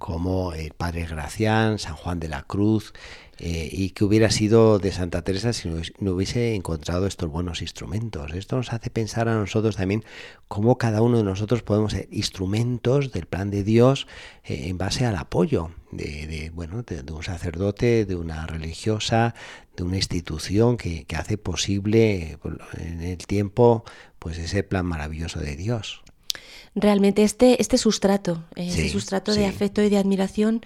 [0.00, 2.94] como el Padre Gracián, San Juan de la Cruz,
[3.36, 8.32] eh, y que hubiera sido de Santa Teresa si no, hubiese encontrado estos buenos instrumentos.
[8.32, 10.02] Esto nos hace pensar a nosotros también
[10.48, 14.06] cómo cada uno de nosotros podemos ser instrumentos del plan de Dios
[14.44, 19.34] eh, en base al apoyo de, bueno, de, un sacerdote, de una religiosa,
[19.76, 22.38] de una institución que, hace posible
[22.78, 23.84] en el tiempo
[24.18, 26.02] pues ese plan maravilloso de Dios
[26.74, 30.62] realmente este, este sustrato, ese sustrato de afecto y de admiración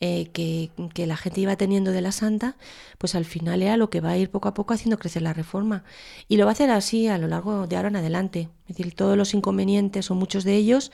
[0.00, 2.56] eh, que, la gente iba teniendo de la santa,
[2.98, 5.32] pues al final era lo que va a ir poco a poco haciendo crecer la
[5.32, 5.84] reforma.
[6.28, 8.48] Y lo va a hacer así a lo largo de ahora en adelante.
[8.68, 10.90] Es decir, todos los inconvenientes o muchos de ellos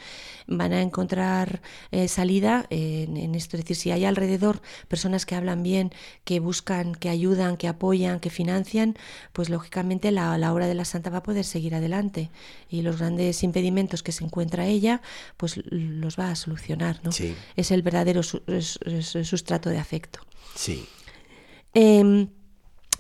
[0.46, 3.56] van a encontrar eh, salida en, esto.
[3.56, 5.90] Es decir, si hay alrededor personas que hablan bien,
[6.24, 8.96] que buscan, que ayudan, que apoyan, que financian,
[9.32, 12.30] pues lógicamente la, la obra de la santa va a poder seguir adelante.
[12.68, 15.00] Y los grandes impedimentos que se encuentra ella,
[15.36, 17.00] pues los va a solucionar.
[17.02, 17.10] ¿no?
[17.56, 20.20] Es el verdadero sustrato de afecto.
[20.54, 20.86] Sí.
[21.74, 22.28] Em,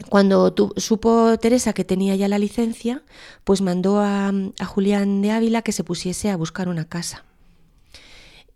[0.08, 3.02] cuando supo Teresa que tenía ya la licencia,
[3.44, 4.32] pues mandó a,
[4.66, 7.24] Julián de Ávila que se pusiese a buscar una casa.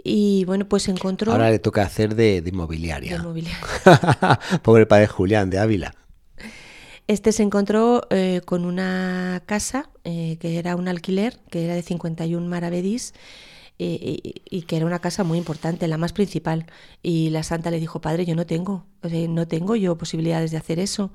[0.02, 1.32] Y bueno, pues encontró...
[1.32, 3.24] Ahora le toca hacer de, inmobiliaria.
[4.62, 5.94] Pobre padre Julián de Ávila.
[7.08, 11.82] Este se encontró eh, con una casa eh, que era un alquiler, que era de
[11.82, 13.14] 51 maravedís,
[13.78, 16.66] y, que era una casa muy importante, la más principal.
[17.02, 18.86] Y la santa le dijo, padre, yo no tengo,
[19.28, 21.12] no tengo yo posibilidades de hacer eso.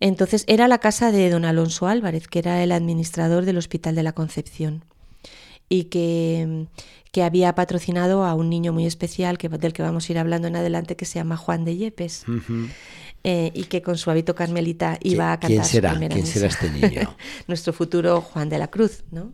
[0.00, 4.02] Entonces era la casa de don Alonso Álvarez, que era el administrador del Hospital de
[4.02, 4.84] la Concepción
[5.68, 6.66] y que,
[7.12, 10.48] que había patrocinado a un niño muy especial que, del que vamos a ir hablando
[10.48, 12.24] en adelante, que se llama Juan de Yepes.
[13.24, 15.94] Eh, y que con su hábito carmelita iba a cantar ¿Quién será?
[15.94, 17.16] Su ¿Quién será este niño?
[17.48, 19.32] Nuestro futuro Juan de la Cruz, ¿no?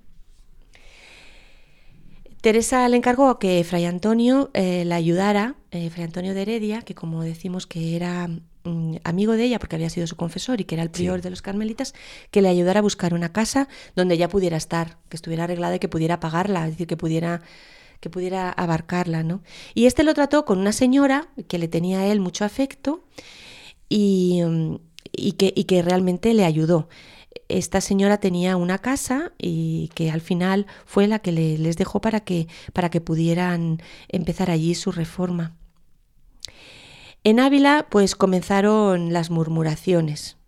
[2.43, 6.93] Teresa le encargó que Fray Antonio eh, la ayudara, eh, Fray Antonio de Heredia, que
[6.93, 8.29] como decimos que era
[8.65, 11.31] mm, amigo de ella porque había sido su confesor y que era el prior de
[11.31, 11.95] los carmelitas,
[12.33, 15.79] que le ayudara a buscar una casa donde ella pudiera estar, que estuviera arreglada y
[15.79, 17.43] que pudiera pagarla, es decir, que pudiera
[18.01, 19.45] que pudiera abarcarla, ¿no?
[19.75, 23.05] Y este lo trató con una señora que le tenía a él mucho afecto
[23.89, 24.79] y, mm,
[25.13, 26.89] y, que, y que realmente le ayudó
[27.59, 32.21] esta señora tenía una casa y que al final fue la que les dejó para
[32.21, 35.55] que, para que pudieran empezar allí su reforma.
[37.25, 40.39] En Ávila pues comenzaron las murmuraciones,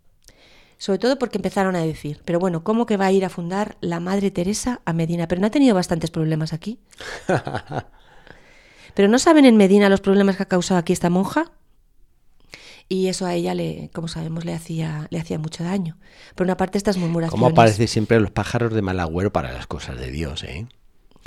[0.77, 3.77] sobre todo porque empezaron a decir, pero bueno, ¿cómo que va a ir a fundar
[3.79, 5.27] la Madre Teresa a Medina?
[5.27, 6.79] Pero no ha tenido bastantes problemas aquí.
[8.93, 11.51] pero ¿no saben en Medina los problemas que ha causado aquí esta monja?
[12.87, 15.97] Y eso a ella, le, como sabemos, le hacía, le hacía mucho daño.
[16.35, 17.31] Por una parte, estas murmuraciones...
[17.31, 20.67] Como aparece siempre los pájaros de mal agüero para las cosas de Dios, ¿eh?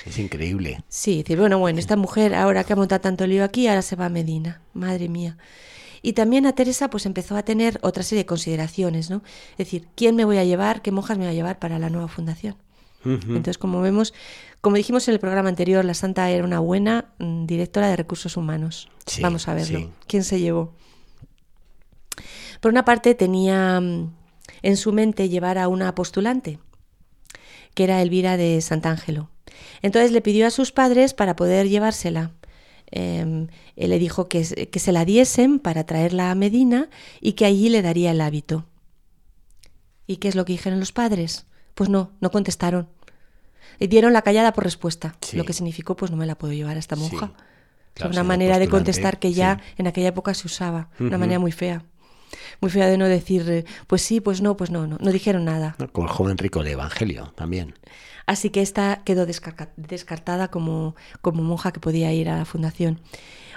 [0.06, 0.82] Es increíble.
[0.88, 3.96] Sí, decir, bueno, bueno, esta mujer ahora que ha montado tanto lío aquí, ahora se
[3.96, 5.36] va a Medina, madre mía.
[6.02, 9.22] Y también a Teresa pues empezó a tener otra serie de consideraciones, ¿no?
[9.52, 11.90] Es decir, ¿quién me voy a llevar, qué monjas me voy a llevar para la
[11.90, 12.56] nueva fundación?
[13.04, 14.12] Entonces, como vemos,
[14.61, 18.36] como dijimos en el programa anterior, la Santa era una buena mm, directora de recursos
[18.36, 18.90] humanos.
[19.22, 19.90] Vamos a verlo.
[20.06, 20.74] ¿Quién se llevó?
[22.60, 24.12] Por una parte tenía mm,
[24.62, 26.58] en su mente llevar a una postulante,
[27.74, 29.30] que era Elvira de Sant'Angelo.
[29.82, 32.32] Entonces le pidió a sus padres para poder llevársela.
[32.90, 36.88] Em, él le dijo que, que, se la diesen para traerla a Medina
[37.20, 38.64] y que allí le daría el hábito.
[40.06, 41.46] ¿Y qué es lo que dijeron los padres?
[41.74, 42.88] Pues no, no contestaron.
[43.78, 46.76] Y dieron la callada por respuesta, lo que significó pues no me la puedo llevar
[46.76, 47.32] a esta monja.
[48.04, 51.84] una manera de contestar que ya en aquella época se usaba, una manera muy fea
[52.61, 55.44] muy fea de no decir, eh, pues sí, pues no, pues no, no, no dijeron
[55.44, 55.76] nada.
[55.92, 57.74] Como el joven rico de Evangelio también.
[58.26, 63.01] Así que esta quedó descartada como, como monja que podía ir a la fundación.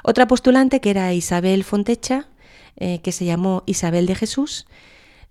[0.01, 2.29] Otra postulante que era Isabel Fontecha,
[2.77, 4.65] eh, que se llamó Isabel de Jesús,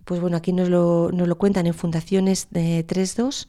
[0.05, 3.49] pues bueno, aquí nos lo, nos lo cuentan en Fundaciones de 3.2,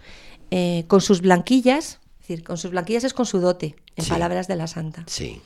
[0.52, 4.48] eh, con sus blanquillas, es decir, con sus blanquillas es con su dote, en palabras
[4.48, 5.04] de la santa.
[5.08, 5.42] Sí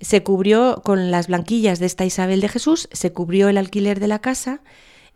[0.00, 4.08] se cubrió con las blanquillas de esta Isabel de Jesús, se cubrió el alquiler de
[4.08, 4.60] la casa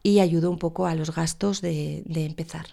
[0.03, 2.67] y ayudó un poco a los gastos de, empezar.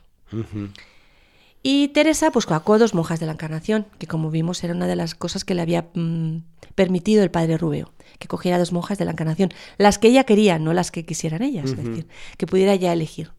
[1.64, 4.96] Y Teresa pues coacó dos monjas de la Encarnación, que como vimos era una de
[4.96, 6.38] las cosas que le había mm,
[6.76, 10.60] permitido el padre Rubeo, que cogiera dos monjas de la Encarnación, las que ella quería,
[10.60, 13.32] no las que quisieran ellas, es decir, que pudiera ya elegir.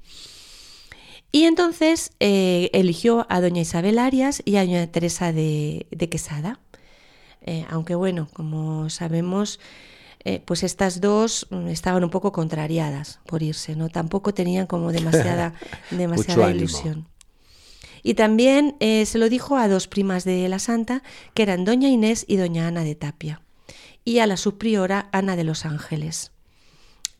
[1.30, 6.58] Y entonces eh, eligió a doña Isabel Arias y a doña Teresa de Quesada.
[7.46, 9.60] Eh, aunque bueno, como sabemos,
[10.24, 13.88] eh, pues estas dos mm, estaban un poco contrariadas por irse, ¿no?
[13.88, 15.54] Tampoco tenían como demasiada,
[15.92, 17.06] demasiada ilusión.
[18.02, 21.02] Y también eh, se lo dijo a dos primas de la Santa,
[21.34, 23.42] que eran doña Inés y doña Ana de Tapia,
[24.04, 26.32] y a la subpriora Ana de los Ángeles.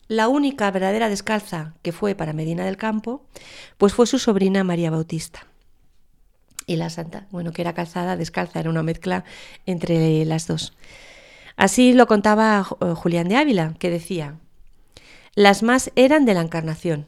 [0.09, 3.27] La única verdadera descalza que fue para Medina del Campo,
[3.79, 5.47] pues fue su sobrina María Bautista
[6.67, 9.25] y la santa, bueno, que era calzada, descalza, era una mezcla
[9.67, 10.73] entre las dos.
[11.57, 14.37] Así lo contaba eh, Julián de Ávila, que decía,
[15.35, 17.07] las más eran de la Encarnación.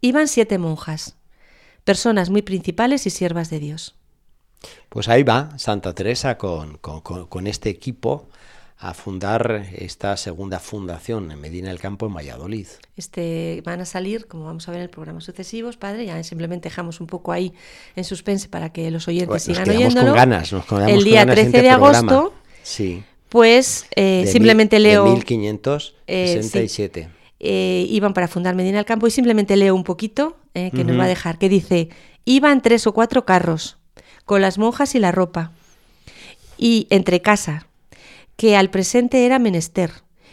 [0.00, 1.16] Iban siete monjas,
[1.84, 3.94] personas muy principales y siervas de Dios.
[4.88, 8.28] Pues ahí va Santa Teresa con, con este equipo
[8.78, 12.66] a fundar esta segunda fundación en Medina del Campo, en Valladolid.
[12.96, 16.68] Este, van a salir, como vamos a ver en el programa sucesivos, padre, ya simplemente
[16.68, 17.54] dejamos un poco ahí
[17.94, 20.08] en suspense para que los oyentes sigan oyéndolo.
[20.08, 23.02] Con ganas, nos el día 13 de agosto, sí.
[23.30, 25.04] pues eh, simplemente leo...
[25.04, 27.00] De 1567.
[27.00, 27.08] Eh,
[27.38, 31.04] eh, iban para fundar Medina del Campo y simplemente leo un poquito, que nos va
[31.04, 31.90] a dejar, que dice,
[32.24, 33.76] iban tres o cuatro carros,
[34.24, 35.52] con las monjas y la ropa,
[36.56, 37.66] y entre casa,
[38.36, 39.90] que al presente era menester,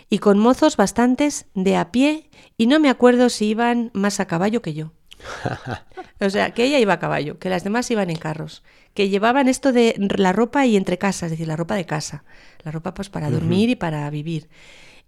[0.09, 4.27] y con mozos bastantes de a pie, y no me acuerdo si iban más a
[4.27, 4.91] caballo que yo.
[6.19, 9.47] o sea, que ella iba a caballo, que las demás iban en carros, que llevaban
[9.47, 12.23] esto de la ropa y entre casas, es decir, la ropa de casa,
[12.63, 14.49] la ropa pues para dormir y para vivir,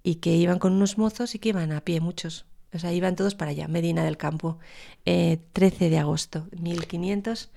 [0.04, 2.46] y que iban con unos mozos y que iban a pie muchos.
[2.74, 4.60] O sea, iban todos para allá, Medina del Campo,
[5.04, 5.46] 13
[5.86, 7.50] eh, de agosto, 1500.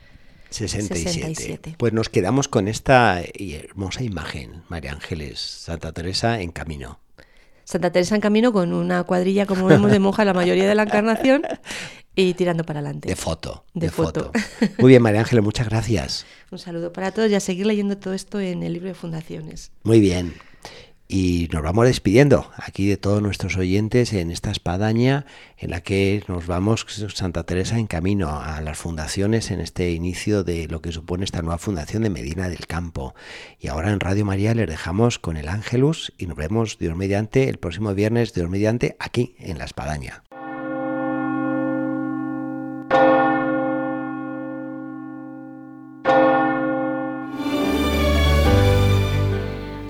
[0.51, 1.75] 67.
[1.79, 7.01] Pues nos quedamos con esta hermosa imagen, María Ángeles, Santa Teresa en camino.
[7.65, 10.85] Santa Teresa en camino con una cuadrilla, como vemos, de monja la mayoría de la
[10.85, 11.43] encarnación
[12.15, 13.09] y tirando para adelante.
[13.09, 13.65] De foto.
[13.75, 14.33] De, foto.
[14.79, 16.25] Muy bien, María Ángeles, muchas gracias.
[16.51, 19.71] Un saludo para todos y a seguir leyendo todo esto en el libro de fundaciones.
[19.85, 20.35] Muy bien.
[21.11, 25.25] Y nos vamos despidiendo aquí de todos nuestros oyentes en esta espadaña
[25.57, 26.85] en la que nos vamos
[27.15, 31.41] Santa Teresa en camino a las fundaciones en este inicio de lo que supone esta
[31.41, 33.15] nueva fundación de Medina del Campo.
[33.59, 37.49] Y ahora en Radio María les dejamos con el Ángelus y nos vemos Dios mediante
[37.49, 40.28] el próximo viernes Dios mediante aquí en la espadaña.